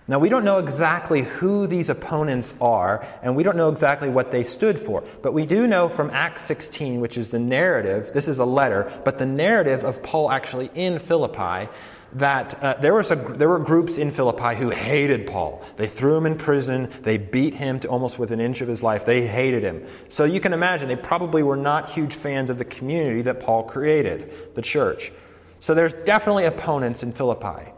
Now, 0.10 0.20
we 0.20 0.30
don't 0.30 0.46
know 0.46 0.60
exactly 0.60 1.24
who 1.24 1.68
these 1.68 1.90
opponents 1.90 2.54
are, 2.62 3.06
and 3.22 3.36
we 3.36 3.44
don't 3.44 3.58
know 3.58 3.70
exactly 3.70 4.10
what 4.10 4.32
they 4.32 4.44
stood 4.46 4.80
for. 4.80 5.04
But 5.22 5.34
we 5.34 5.46
do 5.46 5.68
know 5.68 5.90
from 5.90 6.10
Acts 6.12 6.44
16, 6.44 7.02
which 7.02 7.18
is 7.18 7.28
the 7.28 7.40
narrative, 7.40 8.14
this 8.14 8.30
is 8.30 8.40
a 8.40 8.46
letter, 8.46 9.02
but 9.04 9.20
the 9.20 9.26
narrative 9.26 9.84
of 9.84 10.02
Paul 10.02 10.32
actually 10.32 10.72
in 10.74 11.00
Philippi, 11.00 11.70
that 12.14 12.64
uh, 12.64 12.76
there, 12.76 12.94
was 12.94 13.12
a, 13.12 13.16
there 13.16 13.50
were 13.50 13.60
groups 13.60 13.98
in 13.98 14.12
Philippi 14.12 14.56
who 14.56 14.70
hated 14.70 15.28
Paul. 15.28 15.64
They 15.76 15.88
threw 15.88 16.16
him 16.16 16.26
in 16.26 16.38
prison. 16.38 16.92
They 17.02 17.18
beat 17.18 17.54
him 17.54 17.80
to 17.82 17.88
almost 17.88 18.18
within 18.18 18.40
an 18.40 18.46
inch 18.46 18.62
of 18.62 18.68
his 18.68 18.82
life. 18.82 19.06
They 19.06 19.28
hated 19.28 19.64
him. 19.64 19.86
So 20.10 20.24
you 20.24 20.40
can 20.40 20.54
imagine 20.54 20.88
they 20.88 20.96
probably 20.96 21.44
were 21.44 21.58
not 21.58 21.90
huge 21.90 22.14
fans 22.14 22.50
of 22.50 22.58
the 22.58 22.66
community 22.66 23.22
that 23.24 23.40
Paul 23.40 23.64
created, 23.64 24.56
the 24.56 24.62
church. 24.62 25.12
So 25.60 25.74
there's 25.74 25.94
definitely 25.94 26.46
opponents 26.46 27.04
in 27.04 27.12
Philippi. 27.12 27.72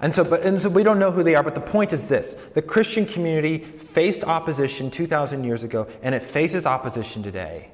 And 0.00 0.14
so, 0.14 0.24
but, 0.24 0.42
and 0.42 0.60
so 0.60 0.68
we 0.68 0.82
don't 0.82 0.98
know 0.98 1.10
who 1.10 1.22
they 1.22 1.34
are, 1.34 1.42
but 1.42 1.54
the 1.54 1.60
point 1.60 1.92
is 1.92 2.06
this 2.06 2.34
the 2.54 2.62
Christian 2.62 3.06
community 3.06 3.58
faced 3.58 4.24
opposition 4.24 4.90
2,000 4.90 5.44
years 5.44 5.62
ago, 5.62 5.88
and 6.02 6.14
it 6.14 6.22
faces 6.22 6.66
opposition 6.66 7.22
today. 7.22 7.70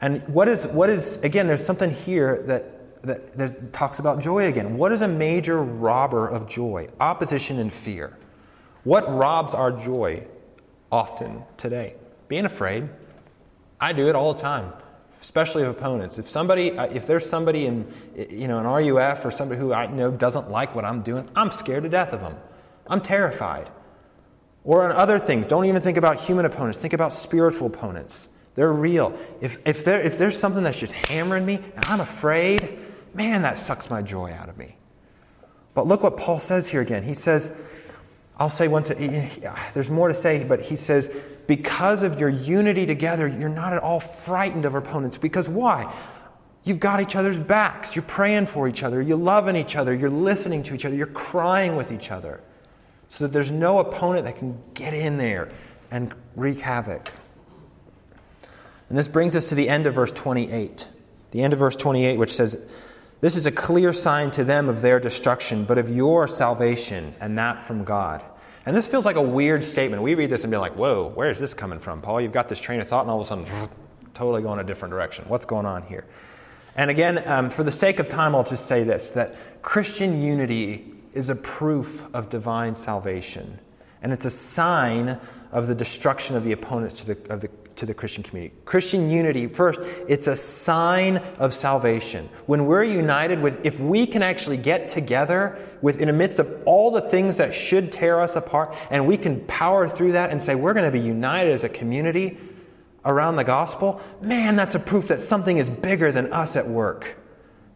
And 0.00 0.26
what 0.28 0.48
is, 0.48 0.66
what 0.66 0.90
is, 0.90 1.16
again, 1.18 1.46
there's 1.46 1.64
something 1.64 1.90
here 1.90 2.42
that 2.44 2.77
that 3.08 3.72
talks 3.72 3.98
about 3.98 4.20
joy 4.20 4.46
again. 4.46 4.76
What 4.76 4.92
is 4.92 5.02
a 5.02 5.08
major 5.08 5.62
robber 5.62 6.28
of 6.28 6.48
joy? 6.48 6.88
Opposition 7.00 7.58
and 7.58 7.72
fear. 7.72 8.16
What 8.84 9.12
robs 9.12 9.54
our 9.54 9.72
joy 9.72 10.26
often 10.90 11.42
today? 11.56 11.94
Being 12.28 12.44
afraid. 12.44 12.88
I 13.80 13.92
do 13.92 14.08
it 14.08 14.14
all 14.14 14.34
the 14.34 14.40
time, 14.40 14.72
especially 15.20 15.62
of 15.62 15.70
opponents. 15.70 16.18
If 16.18 16.28
somebody, 16.28 16.76
uh, 16.76 16.86
if 16.86 17.06
there's 17.06 17.28
somebody 17.28 17.66
in, 17.66 17.92
you 18.16 18.48
know, 18.48 18.58
an 18.58 18.66
RUF 18.66 19.24
or 19.24 19.30
somebody 19.30 19.60
who 19.60 19.72
I 19.72 19.86
know 19.86 20.10
doesn't 20.10 20.50
like 20.50 20.74
what 20.74 20.84
I'm 20.84 21.02
doing, 21.02 21.28
I'm 21.36 21.50
scared 21.50 21.84
to 21.84 21.88
death 21.88 22.12
of 22.12 22.20
them. 22.20 22.36
I'm 22.86 23.00
terrified. 23.00 23.70
Or 24.64 24.84
on 24.84 24.92
other 24.96 25.18
things, 25.18 25.46
don't 25.46 25.64
even 25.66 25.80
think 25.80 25.96
about 25.96 26.18
human 26.18 26.44
opponents. 26.44 26.78
Think 26.78 26.92
about 26.92 27.12
spiritual 27.12 27.68
opponents. 27.68 28.28
They're 28.54 28.72
real. 28.72 29.16
If, 29.40 29.60
if, 29.66 29.84
there, 29.84 30.00
if 30.00 30.18
there's 30.18 30.38
something 30.38 30.64
that's 30.64 30.78
just 30.78 30.92
hammering 30.92 31.46
me 31.46 31.56
and 31.76 31.84
I'm 31.84 32.00
afraid, 32.00 32.78
man, 33.14 33.42
that 33.42 33.58
sucks 33.58 33.90
my 33.90 34.02
joy 34.02 34.32
out 34.32 34.48
of 34.48 34.56
me. 34.56 34.76
But 35.74 35.86
look 35.86 36.02
what 36.02 36.16
Paul 36.16 36.38
says 36.38 36.68
here 36.68 36.80
again. 36.80 37.02
He 37.02 37.14
says, 37.14 37.52
I'll 38.38 38.48
say 38.48 38.68
once, 38.68 38.90
uh, 38.90 39.56
there's 39.74 39.90
more 39.90 40.08
to 40.08 40.14
say, 40.14 40.44
but 40.44 40.60
he 40.60 40.76
says, 40.76 41.10
because 41.46 42.02
of 42.02 42.20
your 42.20 42.28
unity 42.28 42.86
together, 42.86 43.26
you're 43.26 43.48
not 43.48 43.72
at 43.72 43.82
all 43.82 44.00
frightened 44.00 44.64
of 44.64 44.74
opponents. 44.74 45.16
Because 45.16 45.48
why? 45.48 45.92
You've 46.64 46.80
got 46.80 47.00
each 47.00 47.16
other's 47.16 47.40
backs. 47.40 47.96
You're 47.96 48.02
praying 48.02 48.46
for 48.46 48.68
each 48.68 48.82
other. 48.82 49.00
You're 49.00 49.16
loving 49.16 49.56
each 49.56 49.74
other. 49.74 49.94
You're 49.94 50.10
listening 50.10 50.62
to 50.64 50.74
each 50.74 50.84
other. 50.84 50.94
You're 50.94 51.06
crying 51.06 51.76
with 51.76 51.90
each 51.90 52.10
other. 52.10 52.40
So 53.08 53.24
that 53.24 53.32
there's 53.32 53.50
no 53.50 53.78
opponent 53.78 54.24
that 54.26 54.36
can 54.36 54.60
get 54.74 54.92
in 54.92 55.16
there 55.16 55.50
and 55.90 56.14
wreak 56.36 56.60
havoc. 56.60 57.10
And 58.88 58.98
this 58.98 59.08
brings 59.08 59.34
us 59.34 59.46
to 59.46 59.54
the 59.54 59.68
end 59.68 59.86
of 59.86 59.94
verse 59.94 60.12
28. 60.12 60.88
The 61.30 61.42
end 61.42 61.52
of 61.52 61.58
verse 61.58 61.76
28, 61.76 62.18
which 62.18 62.34
says, 62.34 62.58
this 63.20 63.36
is 63.36 63.46
a 63.46 63.52
clear 63.52 63.92
sign 63.92 64.30
to 64.32 64.44
them 64.44 64.68
of 64.68 64.80
their 64.80 65.00
destruction, 65.00 65.64
but 65.64 65.78
of 65.78 65.94
your 65.94 66.28
salvation, 66.28 67.14
and 67.20 67.36
that 67.38 67.62
from 67.62 67.84
God. 67.84 68.24
And 68.64 68.76
this 68.76 68.86
feels 68.86 69.04
like 69.04 69.16
a 69.16 69.22
weird 69.22 69.64
statement. 69.64 70.02
We 70.02 70.14
read 70.14 70.30
this 70.30 70.44
and 70.44 70.50
be 70.50 70.56
like, 70.56 70.76
whoa, 70.76 71.08
where 71.08 71.30
is 71.30 71.38
this 71.38 71.54
coming 71.54 71.80
from, 71.80 72.02
Paul? 72.02 72.20
You've 72.20 72.32
got 72.32 72.48
this 72.48 72.60
train 72.60 72.80
of 72.80 72.88
thought, 72.88 73.02
and 73.02 73.10
all 73.10 73.20
of 73.20 73.26
a 73.26 73.28
sudden, 73.28 73.70
totally 74.14 74.42
going 74.42 74.60
a 74.60 74.64
different 74.64 74.92
direction. 74.92 75.24
What's 75.26 75.46
going 75.46 75.66
on 75.66 75.82
here? 75.82 76.04
And 76.76 76.90
again, 76.90 77.26
um, 77.26 77.50
for 77.50 77.64
the 77.64 77.72
sake 77.72 77.98
of 77.98 78.08
time, 78.08 78.36
I'll 78.36 78.44
just 78.44 78.66
say 78.66 78.84
this 78.84 79.10
that 79.12 79.62
Christian 79.62 80.22
unity 80.22 80.94
is 81.12 81.28
a 81.28 81.34
proof 81.34 82.04
of 82.14 82.28
divine 82.28 82.76
salvation, 82.76 83.58
and 84.00 84.12
it's 84.12 84.26
a 84.26 84.30
sign 84.30 85.18
of 85.50 85.66
the 85.66 85.74
destruction 85.74 86.36
of 86.36 86.44
the 86.44 86.52
opponents 86.52 87.00
to 87.00 87.14
the, 87.14 87.32
of 87.32 87.40
the 87.40 87.48
to 87.78 87.86
the 87.86 87.94
Christian 87.94 88.22
community. 88.22 88.54
Christian 88.64 89.08
unity, 89.10 89.46
first, 89.46 89.80
it's 90.08 90.26
a 90.26 90.36
sign 90.36 91.18
of 91.38 91.54
salvation. 91.54 92.28
When 92.46 92.66
we're 92.66 92.84
united 92.84 93.40
with, 93.40 93.64
if 93.64 93.80
we 93.80 94.06
can 94.06 94.22
actually 94.22 94.56
get 94.56 94.88
together 94.88 95.58
with, 95.80 96.00
in 96.00 96.08
the 96.08 96.12
midst 96.12 96.38
of 96.38 96.62
all 96.66 96.90
the 96.90 97.00
things 97.00 97.36
that 97.36 97.54
should 97.54 97.92
tear 97.92 98.20
us 98.20 98.36
apart, 98.36 98.74
and 98.90 99.06
we 99.06 99.16
can 99.16 99.40
power 99.46 99.88
through 99.88 100.12
that 100.12 100.30
and 100.30 100.42
say, 100.42 100.54
we're 100.54 100.74
going 100.74 100.90
to 100.90 100.92
be 100.92 101.04
united 101.04 101.52
as 101.52 101.64
a 101.64 101.68
community 101.68 102.36
around 103.04 103.36
the 103.36 103.44
gospel, 103.44 104.00
man, 104.20 104.56
that's 104.56 104.74
a 104.74 104.80
proof 104.80 105.08
that 105.08 105.20
something 105.20 105.56
is 105.56 105.70
bigger 105.70 106.10
than 106.10 106.32
us 106.32 106.56
at 106.56 106.68
work. 106.68 107.16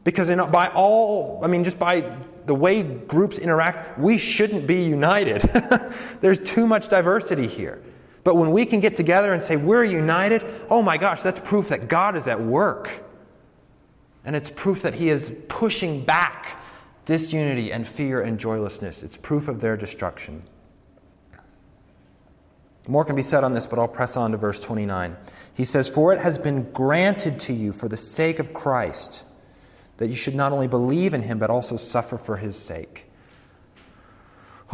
Because 0.04 0.28
in, 0.28 0.38
by 0.50 0.68
all, 0.68 1.40
I 1.44 1.46
mean, 1.46 1.62
just 1.62 1.78
by 1.78 2.12
the 2.44 2.54
way 2.56 2.82
groups 2.82 3.38
interact, 3.38 4.00
we 4.00 4.18
shouldn't 4.18 4.66
be 4.66 4.82
united. 4.82 5.42
There's 6.20 6.40
too 6.40 6.66
much 6.66 6.88
diversity 6.88 7.46
here. 7.46 7.80
But 8.24 8.36
when 8.36 8.52
we 8.52 8.66
can 8.66 8.80
get 8.80 8.96
together 8.96 9.32
and 9.32 9.42
say 9.42 9.56
we're 9.56 9.84
united, 9.84 10.44
oh 10.70 10.82
my 10.82 10.96
gosh, 10.96 11.22
that's 11.22 11.40
proof 11.40 11.68
that 11.68 11.88
God 11.88 12.16
is 12.16 12.28
at 12.28 12.40
work. 12.40 13.04
And 14.24 14.36
it's 14.36 14.50
proof 14.50 14.82
that 14.82 14.94
He 14.94 15.10
is 15.10 15.34
pushing 15.48 16.04
back 16.04 16.62
disunity 17.04 17.72
and 17.72 17.86
fear 17.86 18.22
and 18.22 18.38
joylessness. 18.38 19.02
It's 19.02 19.16
proof 19.16 19.48
of 19.48 19.60
their 19.60 19.76
destruction. 19.76 20.44
More 22.88 23.04
can 23.04 23.16
be 23.16 23.22
said 23.22 23.44
on 23.44 23.54
this, 23.54 23.66
but 23.66 23.78
I'll 23.78 23.88
press 23.88 24.16
on 24.16 24.32
to 24.32 24.36
verse 24.36 24.60
29. 24.60 25.16
He 25.54 25.64
says, 25.64 25.88
For 25.88 26.12
it 26.12 26.20
has 26.20 26.38
been 26.38 26.70
granted 26.72 27.38
to 27.40 27.52
you 27.52 27.72
for 27.72 27.88
the 27.88 27.96
sake 27.96 28.38
of 28.38 28.52
Christ 28.52 29.24
that 29.98 30.08
you 30.08 30.14
should 30.14 30.34
not 30.34 30.52
only 30.52 30.66
believe 30.66 31.14
in 31.14 31.22
him, 31.22 31.38
but 31.38 31.50
also 31.50 31.76
suffer 31.76 32.18
for 32.18 32.38
his 32.38 32.58
sake. 32.58 33.06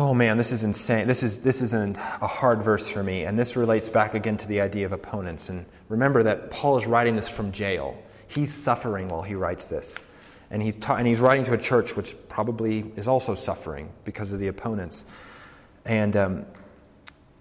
Oh 0.01 0.15
man, 0.15 0.39
this 0.39 0.53
is 0.53 0.63
insane. 0.63 1.09
This 1.09 1.25
is, 1.25 1.41
this 1.41 1.61
is 1.61 1.73
an, 1.73 1.97
a 1.97 2.29
hard 2.29 2.63
verse 2.63 2.89
for 2.89 3.03
me, 3.03 3.25
and 3.25 3.37
this 3.37 3.57
relates 3.57 3.89
back 3.89 4.15
again 4.15 4.37
to 4.37 4.47
the 4.47 4.61
idea 4.61 4.87
of 4.87 4.93
opponents. 4.93 5.49
And 5.49 5.67
remember 5.89 6.23
that 6.23 6.53
Paul 6.53 6.79
is 6.79 6.87
writing 6.87 7.17
this 7.17 7.29
from 7.29 7.51
jail. 7.51 8.01
He's 8.29 8.55
suffering 8.55 9.09
while 9.09 9.23
he 9.23 9.35
writes 9.35 9.65
this. 9.65 9.99
And 10.53 10.63
he's, 10.63 10.77
ta- 10.77 10.95
and 10.95 11.07
he's 11.07 11.19
writing 11.19 11.45
to 11.47 11.53
a 11.53 11.59
church 11.59 11.97
which 11.97 12.15
probably 12.29 12.93
is 12.95 13.09
also 13.09 13.35
suffering 13.35 13.91
because 14.05 14.31
of 14.31 14.39
the 14.39 14.47
opponents. 14.47 15.05
And 15.85 16.17
um, 16.17 16.47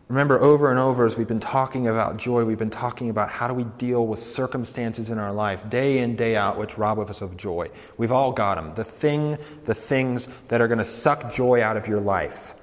remember, 0.08 0.42
over 0.42 0.70
and 0.70 0.80
over, 0.80 1.06
as 1.06 1.18
we've 1.18 1.28
been 1.28 1.40
talking 1.40 1.88
about 1.88 2.18
joy, 2.18 2.46
we've 2.46 2.58
been 2.58 2.70
talking 2.70 3.10
about 3.10 3.30
how 3.30 3.48
do 3.48 3.54
we 3.54 3.64
deal 3.64 4.08
with 4.08 4.20
circumstances 4.20 5.10
in 5.10 5.18
our 5.18 5.34
life, 5.34 5.70
day 5.70 6.00
in, 6.00 6.16
day 6.16 6.36
out, 6.36 6.58
which 6.58 6.78
rob 6.78 7.00
us 7.00 7.22
of 7.22 7.36
joy. 7.36 7.70
We've 7.98 8.12
all 8.12 8.32
got 8.32 8.56
them. 8.56 8.74
The 8.76 8.86
thing, 8.86 9.38
the 9.66 9.76
things 9.76 10.28
that 10.48 10.62
are 10.62 10.68
going 10.68 10.78
to 10.78 10.86
suck 10.86 11.34
joy 11.34 11.62
out 11.62 11.78
of 11.78 11.88
your 11.88 12.00
life. 12.00 12.56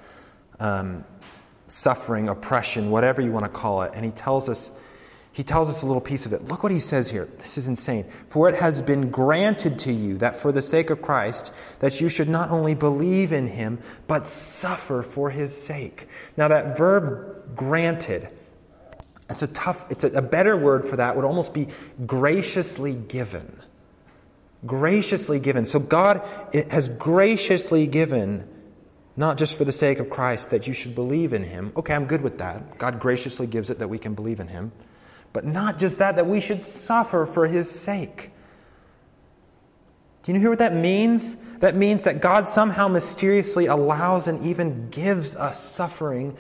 Um, 0.58 1.04
suffering, 1.66 2.28
oppression, 2.28 2.90
whatever 2.90 3.20
you 3.20 3.32
want 3.32 3.44
to 3.44 3.50
call 3.50 3.82
it. 3.82 3.92
And 3.94 4.04
he 4.04 4.10
tells 4.10 4.48
us 4.48 4.70
he 5.34 5.42
tells 5.42 5.68
us 5.68 5.82
a 5.82 5.86
little 5.86 6.00
piece 6.00 6.26
of 6.26 6.32
it. 6.32 6.44
Look 6.44 6.62
what 6.62 6.70
he 6.70 6.78
says 6.78 7.10
here. 7.10 7.28
This 7.38 7.58
is 7.58 7.66
insane. 7.66 8.04
For 8.28 8.48
it 8.48 8.54
has 8.54 8.80
been 8.80 9.10
granted 9.10 9.80
to 9.80 9.92
you 9.92 10.16
that 10.18 10.36
for 10.36 10.52
the 10.52 10.62
sake 10.62 10.90
of 10.90 11.02
Christ, 11.02 11.52
that 11.80 12.00
you 12.00 12.08
should 12.08 12.28
not 12.28 12.50
only 12.50 12.76
believe 12.76 13.32
in 13.32 13.48
him, 13.48 13.80
but 14.06 14.28
suffer 14.28 15.02
for 15.02 15.30
his 15.30 15.52
sake. 15.52 16.06
Now 16.36 16.46
that 16.46 16.78
verb 16.78 17.33
granted, 17.54 18.28
it's 19.30 19.42
a 19.42 19.46
tough, 19.48 19.86
it's 19.90 20.04
a, 20.04 20.08
a 20.08 20.22
better 20.22 20.56
word 20.56 20.84
for 20.84 20.96
that 20.96 21.16
would 21.16 21.24
almost 21.24 21.52
be 21.52 21.68
graciously 22.06 22.94
given. 22.94 23.60
Graciously 24.66 25.40
given. 25.40 25.66
So 25.66 25.78
God 25.78 26.26
has 26.70 26.88
graciously 26.88 27.86
given 27.86 28.48
not 29.16 29.38
just 29.38 29.56
for 29.56 29.64
the 29.64 29.72
sake 29.72 30.00
of 30.00 30.10
Christ 30.10 30.50
that 30.50 30.66
you 30.66 30.72
should 30.72 30.94
believe 30.94 31.32
in 31.32 31.44
him. 31.44 31.72
Okay, 31.76 31.94
I'm 31.94 32.06
good 32.06 32.22
with 32.22 32.38
that. 32.38 32.78
God 32.78 32.98
graciously 32.98 33.46
gives 33.46 33.70
it 33.70 33.78
that 33.78 33.88
we 33.88 33.98
can 33.98 34.14
believe 34.14 34.40
in 34.40 34.48
him. 34.48 34.72
But 35.32 35.44
not 35.44 35.78
just 35.78 35.98
that, 35.98 36.16
that 36.16 36.26
we 36.26 36.40
should 36.40 36.62
suffer 36.62 37.26
for 37.26 37.46
his 37.46 37.70
sake. 37.70 38.30
Do 40.22 40.32
you 40.32 40.40
hear 40.40 40.50
what 40.50 40.60
that 40.60 40.74
means? 40.74 41.36
That 41.58 41.76
means 41.76 42.02
that 42.02 42.20
God 42.20 42.48
somehow 42.48 42.88
mysteriously 42.88 43.66
allows 43.66 44.26
and 44.26 44.44
even 44.44 44.88
gives 44.90 45.34
us 45.36 45.62
suffering 45.62 46.36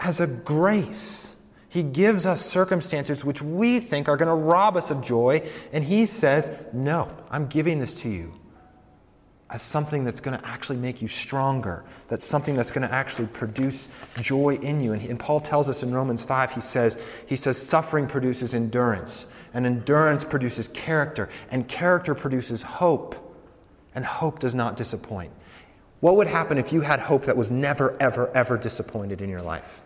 as 0.00 0.18
a 0.18 0.26
grace. 0.26 1.34
He 1.68 1.84
gives 1.84 2.26
us 2.26 2.44
circumstances 2.44 3.24
which 3.24 3.40
we 3.40 3.78
think 3.78 4.08
are 4.08 4.16
going 4.16 4.28
to 4.28 4.34
rob 4.34 4.76
us 4.76 4.90
of 4.90 5.02
joy, 5.02 5.48
and 5.72 5.84
He 5.84 6.06
says, 6.06 6.50
No, 6.72 7.08
I'm 7.30 7.46
giving 7.46 7.78
this 7.78 7.94
to 7.96 8.08
you 8.08 8.32
as 9.50 9.62
something 9.62 10.04
that's 10.04 10.20
going 10.20 10.38
to 10.38 10.46
actually 10.46 10.76
make 10.76 11.02
you 11.02 11.08
stronger, 11.08 11.84
that's 12.08 12.24
something 12.24 12.54
that's 12.54 12.70
going 12.70 12.86
to 12.86 12.94
actually 12.94 13.26
produce 13.26 13.88
joy 14.20 14.54
in 14.62 14.80
you. 14.80 14.92
And, 14.92 15.02
and, 15.02 15.18
Paul 15.18 15.40
tells 15.40 15.68
us 15.68 15.82
in 15.82 15.92
Romans 15.92 16.24
5, 16.24 16.52
he 16.52 16.60
says, 16.60 16.96
he 17.26 17.34
says, 17.34 17.60
suffering 17.60 18.06
produces 18.06 18.54
endurance, 18.54 19.26
and 19.52 19.66
endurance 19.66 20.24
produces 20.24 20.68
character, 20.68 21.28
and 21.50 21.66
character 21.66 22.14
produces 22.14 22.62
hope, 22.62 23.16
and 23.94 24.04
hope 24.04 24.38
does 24.38 24.54
not 24.54 24.76
disappoint. 24.76 25.32
What 25.98 26.16
would 26.16 26.28
happen 26.28 26.56
if 26.56 26.72
you 26.72 26.80
had 26.80 27.00
hope 27.00 27.24
that 27.24 27.36
was 27.36 27.50
never, 27.50 27.96
ever, 28.00 28.30
ever 28.34 28.56
disappointed 28.56 29.20
in 29.20 29.28
your 29.28 29.42
life? 29.42 29.82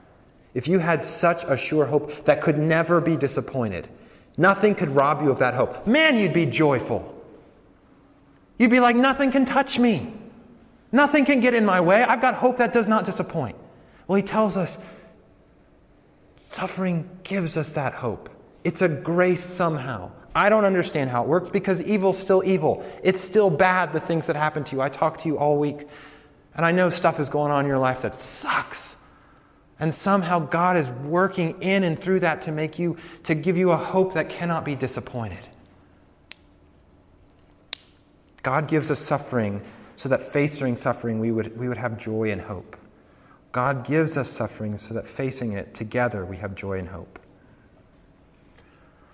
If 0.55 0.69
you 0.69 0.79
had 0.79 1.03
such 1.03 1.45
a 1.45 1.57
sure 1.57 1.85
hope 1.85 2.25
that 2.27 2.40
could 2.40 2.59
never 2.59 3.01
be 3.01 3.17
disappointed, 3.17 3.88
nothing 4.37 4.75
could 4.75 4.90
rob 4.90 5.23
you 5.23 5.31
of 5.31 5.40
that 5.40 5.55
hope. 5.55 5.87
Man, 5.87 6.17
you'd 6.17 6.33
be 6.33 6.47
joyful. 6.47 7.11
You'd 8.59 8.71
be 8.71 8.81
like, 8.81 8.95
nothing 8.95 9.33
can 9.33 9.45
touch 9.45 9.79
me. 9.79 10.12
Nothing 10.93 11.25
can 11.25 11.40
get 11.40 11.55
in 11.55 11.64
my 11.67 11.81
way. 11.81 12.03
I've 12.03 12.21
got 12.21 12.37
hope 12.37 12.59
that 12.59 12.73
does 12.73 12.87
not 12.87 13.05
disappoint. 13.05 13.57
Well, 14.07 14.17
he 14.17 14.23
tells 14.23 14.57
us 14.57 14.79
suffering 16.37 17.09
gives 17.25 17.57
us 17.57 17.73
that 17.73 17.95
hope. 17.95 18.31
It's 18.62 18.81
a 18.81 18.88
grace 18.88 19.43
somehow. 19.43 20.12
I 20.37 20.49
don't 20.49 20.64
understand 20.64 21.11
how 21.11 21.23
it 21.23 21.29
works 21.29 21.49
because 21.49 21.83
evil's 21.83 22.19
still 22.19 22.43
evil. 22.45 22.85
It's 23.03 23.21
still 23.21 23.51
bad, 23.51 23.93
the 23.93 24.01
things 24.01 24.29
that 24.29 24.37
happen 24.37 24.62
to 24.64 24.77
you. 24.77 24.83
I 24.83 24.88
talk 24.88 25.19
to 25.23 25.29
you 25.29 25.37
all 25.37 25.59
week, 25.59 25.87
and 26.55 26.64
I 26.64 26.71
know 26.71 26.90
stuff 26.90 27.19
is 27.19 27.29
going 27.29 27.51
on 27.51 27.64
in 27.64 27.69
your 27.69 27.79
life 27.79 28.03
that 28.03 28.21
sucks. 28.21 28.93
And 29.81 29.93
somehow 29.93 30.39
God 30.39 30.77
is 30.77 30.89
working 30.89 31.61
in 31.61 31.83
and 31.83 31.99
through 31.99 32.21
that 32.21 32.43
to 32.43 32.53
make 32.53 32.79
you, 32.79 32.97
to 33.25 33.35
give 33.35 33.57
you 33.57 33.73
a 33.73 33.77
hope 33.77 34.15
that 34.15 34.29
cannot 34.29 34.65
be 34.65 34.75
disappointed. 34.75 35.49
God 38.43 38.69
gives 38.69 38.91
us 38.91 39.01
suffering 39.01 39.63
so 39.97 40.09
that 40.09 40.23
facing 40.23 40.77
suffering 40.77 41.19
we 41.19 41.33
would, 41.33 41.59
we 41.59 41.67
would 41.67 41.79
have 41.79 41.99
joy 41.99 42.31
and 42.31 42.41
hope. 42.41 42.77
God 43.53 43.87
gives 43.87 44.17
us 44.17 44.29
suffering 44.29 44.77
so 44.77 44.95
that 44.95 45.09
facing 45.09 45.53
it 45.53 45.75
together 45.75 46.25
we 46.25 46.37
have 46.37 46.55
joy 46.55 46.79
and 46.79 46.89
hope. 46.89 47.19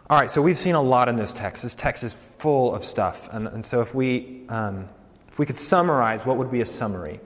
All 0.08 0.18
right, 0.18 0.30
so 0.30 0.42
we've 0.42 0.58
seen 0.58 0.74
a 0.74 0.82
lot 0.82 1.08
in 1.08 1.16
this 1.16 1.32
text. 1.32 1.62
This 1.62 1.74
text 1.76 2.02
is 2.02 2.12
full 2.12 2.74
of 2.74 2.84
stuff. 2.84 3.28
And, 3.32 3.46
and 3.46 3.64
so 3.64 3.80
if 3.80 3.94
we, 3.94 4.42
um, 4.48 4.88
if 5.28 5.38
we 5.38 5.46
could 5.46 5.56
summarize, 5.56 6.26
what 6.26 6.36
would 6.36 6.50
be 6.50 6.62
a 6.62 6.66
summary? 6.66 7.20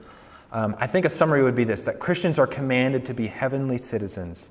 Um, 0.51 0.75
I 0.79 0.87
think 0.87 1.05
a 1.05 1.09
summary 1.09 1.43
would 1.43 1.55
be 1.55 1.63
this 1.63 1.83
that 1.85 1.99
Christians 1.99 2.39
are 2.39 2.47
commanded 2.47 3.05
to 3.05 3.13
be 3.13 3.27
heavenly 3.27 3.77
citizens. 3.77 4.49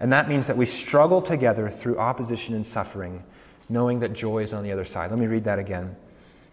And 0.00 0.12
that 0.12 0.28
means 0.28 0.46
that 0.46 0.56
we 0.56 0.64
struggle 0.64 1.20
together 1.20 1.68
through 1.68 1.98
opposition 1.98 2.54
and 2.54 2.66
suffering, 2.66 3.22
knowing 3.68 4.00
that 4.00 4.14
joy 4.14 4.42
is 4.42 4.52
on 4.54 4.64
the 4.64 4.72
other 4.72 4.84
side. 4.84 5.10
Let 5.10 5.20
me 5.20 5.26
read 5.26 5.44
that 5.44 5.58
again. 5.58 5.94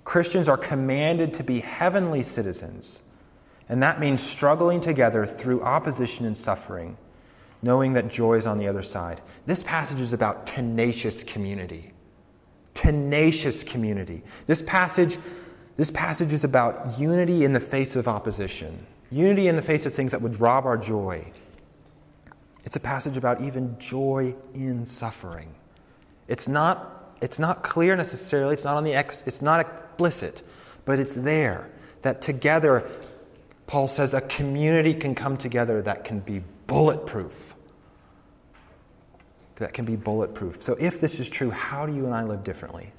Christians 0.04 0.50
are 0.50 0.58
commanded 0.58 1.34
to 1.36 1.44
be 1.44 1.60
heavenly 1.60 2.24
citizens, 2.24 3.00
and 3.70 3.82
that 3.84 4.00
means 4.00 4.22
struggling 4.22 4.82
together 4.82 5.26
through 5.26 5.62
opposition 5.62 6.26
and 6.26 6.38
suffering, 6.38 6.98
knowing 7.62 7.94
that 7.94 8.10
joy 8.10 8.36
is 8.36 8.46
on 8.46 8.58
the 8.58 8.68
other 8.68 8.84
side. 8.84 9.22
This 9.46 9.64
passage 9.64 10.00
is 10.00 10.14
about 10.14 10.48
tenacious 10.48 11.24
community. 11.24 11.92
Tenacious 12.74 13.64
community. 13.64 14.24
This 14.46 14.62
passage, 14.62 15.18
this 15.78 15.92
passage 15.92 16.34
is 16.34 16.44
about 16.44 17.00
unity 17.00 17.46
in 17.46 17.54
the 17.54 17.60
face 17.60 17.96
of 17.96 18.08
opposition, 18.08 18.86
unity 19.12 19.48
in 19.48 19.56
the 19.56 19.62
face 19.62 19.86
of 19.86 19.94
things 19.94 20.12
that 20.12 20.22
would 20.22 20.40
rob 20.42 20.66
our 20.66 20.78
joy. 20.78 21.32
It's 22.66 22.76
a 22.76 22.80
passage 22.80 23.16
about 23.16 23.42
even 23.42 23.78
joy 23.80 24.36
in 24.54 24.86
suffering. 24.86 25.54
It's 26.28 26.48
not 26.48 26.96
it's 27.22 27.40
not 27.40 27.64
clear 27.64 27.96
necessarily, 27.96 28.54
it's 28.54 28.64
not 28.64 28.78
on 28.78 28.84
the 28.84 28.94
ex, 28.94 29.24
it's 29.26 29.42
not 29.42 29.60
explicit, 29.62 30.44
but 30.86 31.00
it's 31.00 31.16
there 31.16 31.70
that 32.04 32.22
together 32.22 32.90
Paul 33.66 33.88
says 33.88 34.14
a 34.14 34.22
community 34.22 34.94
can 34.94 35.14
come 35.14 35.38
together 35.38 35.82
that 35.82 36.04
can 36.04 36.20
be 36.20 36.42
bulletproof. 36.68 37.54
That 39.58 39.74
can 39.74 39.86
be 39.86 39.96
bulletproof. 39.96 40.62
So, 40.62 40.78
if 40.80 41.00
this 41.00 41.20
is 41.20 41.28
true, 41.28 41.50
how 41.50 41.86
do 41.86 41.94
you 41.94 42.06
and 42.06 42.14
I 42.14 42.24
live 42.24 42.44
differently? 42.44 42.92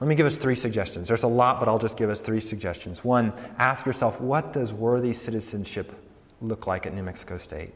Let 0.00 0.08
me 0.08 0.14
give 0.14 0.26
us 0.26 0.36
three 0.36 0.54
suggestions. 0.54 1.08
There's 1.08 1.22
a 1.22 1.28
lot, 1.28 1.60
but 1.60 1.68
I'll 1.68 1.78
just 1.78 1.96
give 1.96 2.10
us 2.10 2.20
three 2.20 2.40
suggestions. 2.40 3.04
One, 3.04 3.32
ask 3.58 3.84
yourself 3.84 4.20
what 4.20 4.52
does 4.52 4.72
worthy 4.72 5.12
citizenship 5.12 5.92
look 6.40 6.66
like 6.66 6.86
at 6.86 6.94
New 6.94 7.02
Mexico 7.02 7.36
State? 7.36 7.74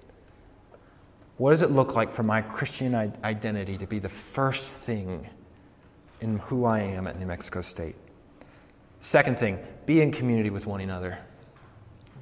What 1.37 1.51
does 1.51 1.63
it 1.63 1.71
look 1.71 1.95
like 1.95 2.13
for 2.13 2.23
my 2.23 2.41
Christian 2.41 2.95
identity 2.95 3.77
to 3.77 3.87
be 3.87 3.99
the 3.99 4.09
first 4.09 4.67
thing 4.67 5.29
in 6.25 6.39
who 6.39 6.65
I 6.65 6.81
am 6.81 7.07
at 7.07 7.19
New 7.19 7.27
Mexico 7.27 7.61
State. 7.61 7.97
Second 9.01 9.39
thing, 9.39 9.59
be 9.85 10.01
in 10.01 10.11
community 10.11 10.49
with 10.49 10.67
one 10.67 10.81
another. 10.81 11.19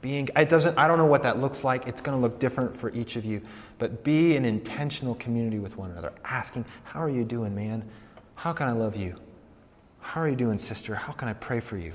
Being, 0.00 0.28
it 0.36 0.48
doesn't, 0.48 0.76
I 0.76 0.88
don't 0.88 0.98
know 0.98 1.06
what 1.06 1.22
that 1.22 1.38
looks 1.38 1.62
like. 1.62 1.86
It's 1.86 2.00
going 2.00 2.18
to 2.18 2.20
look 2.20 2.40
different 2.40 2.76
for 2.76 2.90
each 2.90 3.14
of 3.14 3.24
you. 3.24 3.40
But 3.78 4.02
be 4.02 4.34
in 4.34 4.44
intentional 4.44 5.14
community 5.14 5.60
with 5.60 5.76
one 5.76 5.92
another, 5.92 6.12
asking, 6.24 6.64
How 6.82 7.00
are 7.00 7.08
you 7.08 7.24
doing, 7.24 7.54
man? 7.54 7.88
How 8.34 8.52
can 8.52 8.68
I 8.68 8.72
love 8.72 8.96
you? 8.96 9.14
How 10.02 10.20
are 10.20 10.28
you 10.28 10.36
doing, 10.36 10.58
sister? 10.58 10.94
How 10.94 11.12
can 11.12 11.28
I 11.28 11.32
pray 11.32 11.60
for 11.60 11.78
you? 11.78 11.94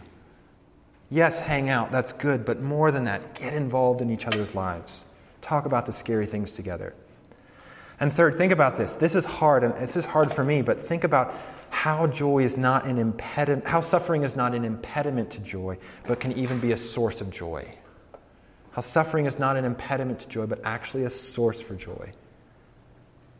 Yes, 1.10 1.38
hang 1.38 1.70
out, 1.70 1.92
that's 1.92 2.14
good, 2.14 2.46
but 2.46 2.62
more 2.62 2.92
than 2.92 3.04
that, 3.04 3.36
get 3.36 3.54
involved 3.54 4.02
in 4.02 4.10
each 4.10 4.26
other's 4.26 4.56
lives. 4.56 5.04
Talk 5.42 5.66
about 5.66 5.86
the 5.86 5.94
scary 5.94 6.26
things 6.26 6.52
together. 6.52 6.96
And 8.00 8.12
third, 8.12 8.36
think 8.36 8.52
about 8.52 8.78
this. 8.78 8.96
This 8.96 9.16
is 9.16 9.24
hard, 9.24 9.64
and 9.64 9.74
this 9.76 9.96
is 9.96 10.06
hard 10.06 10.32
for 10.34 10.44
me, 10.44 10.62
but 10.62 10.82
think 10.82 11.04
about 11.04 11.34
how 11.70 12.08
joy 12.08 12.40
is 12.40 12.58
not 12.58 12.86
an 12.86 12.98
impediment, 12.98 13.68
how 13.68 13.82
suffering 13.82 14.24
is 14.24 14.36
not 14.36 14.56
an 14.56 14.66
impediment 14.66 15.32
to 15.32 15.40
joy, 15.40 15.78
but 16.08 16.20
can 16.20 16.32
even 16.34 16.60
be 16.60 16.72
a 16.72 16.78
source 16.78 17.22
of 17.22 17.30
joy. 17.30 17.68
How 18.72 18.82
suffering 18.82 19.26
is 19.26 19.40
not 19.40 19.58
an 19.58 19.66
impediment 19.66 20.20
to 20.22 20.28
joy, 20.28 20.46
but 20.46 20.62
actually 20.64 21.04
a 21.04 21.10
source 21.10 21.62
for 21.62 21.76
joy. 21.76 22.12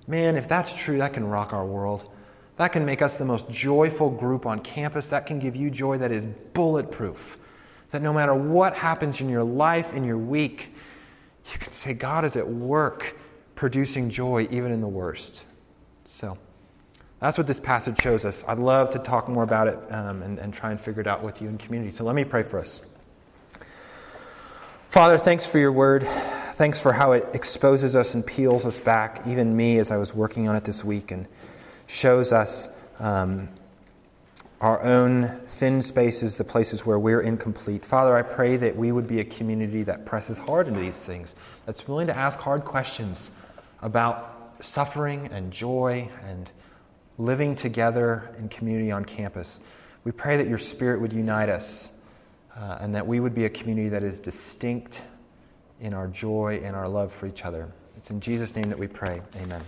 Man, 0.08 0.36
if 0.36 0.48
that's 0.48 0.74
true, 0.74 1.00
that 1.00 1.14
can 1.14 1.28
rock 1.28 1.54
our 1.54 1.66
world. 1.66 2.10
That 2.58 2.72
can 2.72 2.86
make 2.86 3.02
us 3.02 3.18
the 3.18 3.26
most 3.26 3.50
joyful 3.50 4.10
group 4.10 4.46
on 4.46 4.60
campus. 4.60 5.08
That 5.08 5.26
can 5.26 5.40
give 5.40 5.56
you 5.56 5.70
joy 5.70 6.00
that 6.00 6.12
is 6.12 6.24
bulletproof. 6.54 7.38
That 7.92 8.02
no 8.02 8.12
matter 8.12 8.34
what 8.34 8.76
happens 8.76 9.22
in 9.22 9.30
your 9.30 9.44
life, 9.44 9.94
in 9.94 10.04
your 10.04 10.18
week, 10.18 10.74
you 11.52 11.60
can 11.60 11.72
say, 11.72 11.94
God 11.94 12.26
is 12.26 12.36
at 12.36 12.48
work 12.48 13.16
producing 13.56 14.10
joy 14.10 14.48
even 14.52 14.72
in 14.72 14.82
the 14.82 14.88
worst. 14.88 15.44
So 16.10 16.38
that's 17.20 17.38
what 17.38 17.48
this 17.48 17.60
passage 17.60 18.02
shows 18.02 18.26
us. 18.26 18.44
I'd 18.48 18.60
love 18.60 18.90
to 18.92 19.00
talk 19.00 19.30
more 19.30 19.44
about 19.44 19.68
it 19.68 19.80
um, 19.92 20.22
and, 20.24 20.40
and 20.40 20.54
try 20.54 20.72
and 20.72 20.82
figure 20.82 21.02
it 21.02 21.08
out 21.08 21.24
with 21.24 21.42
you 21.42 21.48
in 21.48 21.58
community. 21.58 21.92
So 21.92 22.04
let 22.04 22.16
me 22.16 22.24
pray 22.24 22.44
for 22.44 22.60
us. 22.60 22.82
Father, 24.90 25.18
thanks 25.18 25.48
for 25.48 25.60
your 25.60 25.72
word. 25.72 26.04
Thanks 26.54 26.82
for 26.82 26.92
how 26.92 27.12
it 27.12 27.28
exposes 27.34 27.96
us 27.96 28.16
and 28.16 28.26
peels 28.26 28.66
us 28.66 28.80
back, 28.80 29.22
even 29.28 29.56
me 29.56 29.78
as 29.78 29.92
I 29.92 29.98
was 29.98 30.14
working 30.14 30.50
on 30.50 30.56
it 30.56 30.64
this 30.64 30.84
week, 30.84 31.12
and 31.12 31.28
shows 31.88 32.32
us 32.32 32.70
um, 33.00 33.50
our 34.62 34.82
own 34.84 35.40
thin 35.42 35.82
spaces, 35.82 36.38
the 36.38 36.44
places 36.44 36.86
where 36.86 37.00
we're 37.00 37.22
incomplete. 37.22 37.86
Father, 37.86 38.16
I 38.16 38.22
pray 38.22 38.58
that 38.58 38.76
we 38.76 38.92
would 38.92 39.08
be 39.08 39.20
a 39.20 39.26
community 39.26 39.84
that 39.84 40.06
presses 40.06 40.38
hard 40.38 40.68
into 40.68 40.80
these 40.80 40.98
things, 40.98 41.36
that's 41.66 41.88
willing 41.88 42.08
to 42.08 42.16
ask 42.16 42.40
hard 42.40 42.66
questions 42.66 43.30
about 43.82 44.56
suffering 44.62 45.28
and 45.32 45.52
joy 45.52 46.10
and 46.26 46.50
living 47.18 47.56
together 47.56 48.34
in 48.38 48.50
community 48.50 48.92
on 48.92 49.06
campus. 49.06 49.60
We 50.04 50.12
pray 50.12 50.38
that 50.38 50.48
your 50.48 50.58
Spirit 50.58 51.02
would 51.02 51.14
unite 51.14 51.50
us 51.50 51.90
uh, 52.56 52.78
and 52.80 52.96
that 52.96 53.06
we 53.06 53.20
would 53.20 53.36
be 53.36 53.46
a 53.46 53.50
community 53.50 53.90
that 53.90 54.04
is 54.04 54.20
distinct 54.20 55.02
in 55.80 55.94
our 55.94 56.08
joy 56.08 56.62
and 56.64 56.76
our 56.76 56.88
love 56.88 57.14
for 57.14 57.28
each 57.28 57.46
other. 57.46 57.72
It's 57.98 58.10
in 58.10 58.20
Jesus' 58.20 58.56
name 58.56 58.70
that 58.70 58.80
we 58.80 58.88
pray. 58.88 59.22
Amen. 59.42 59.62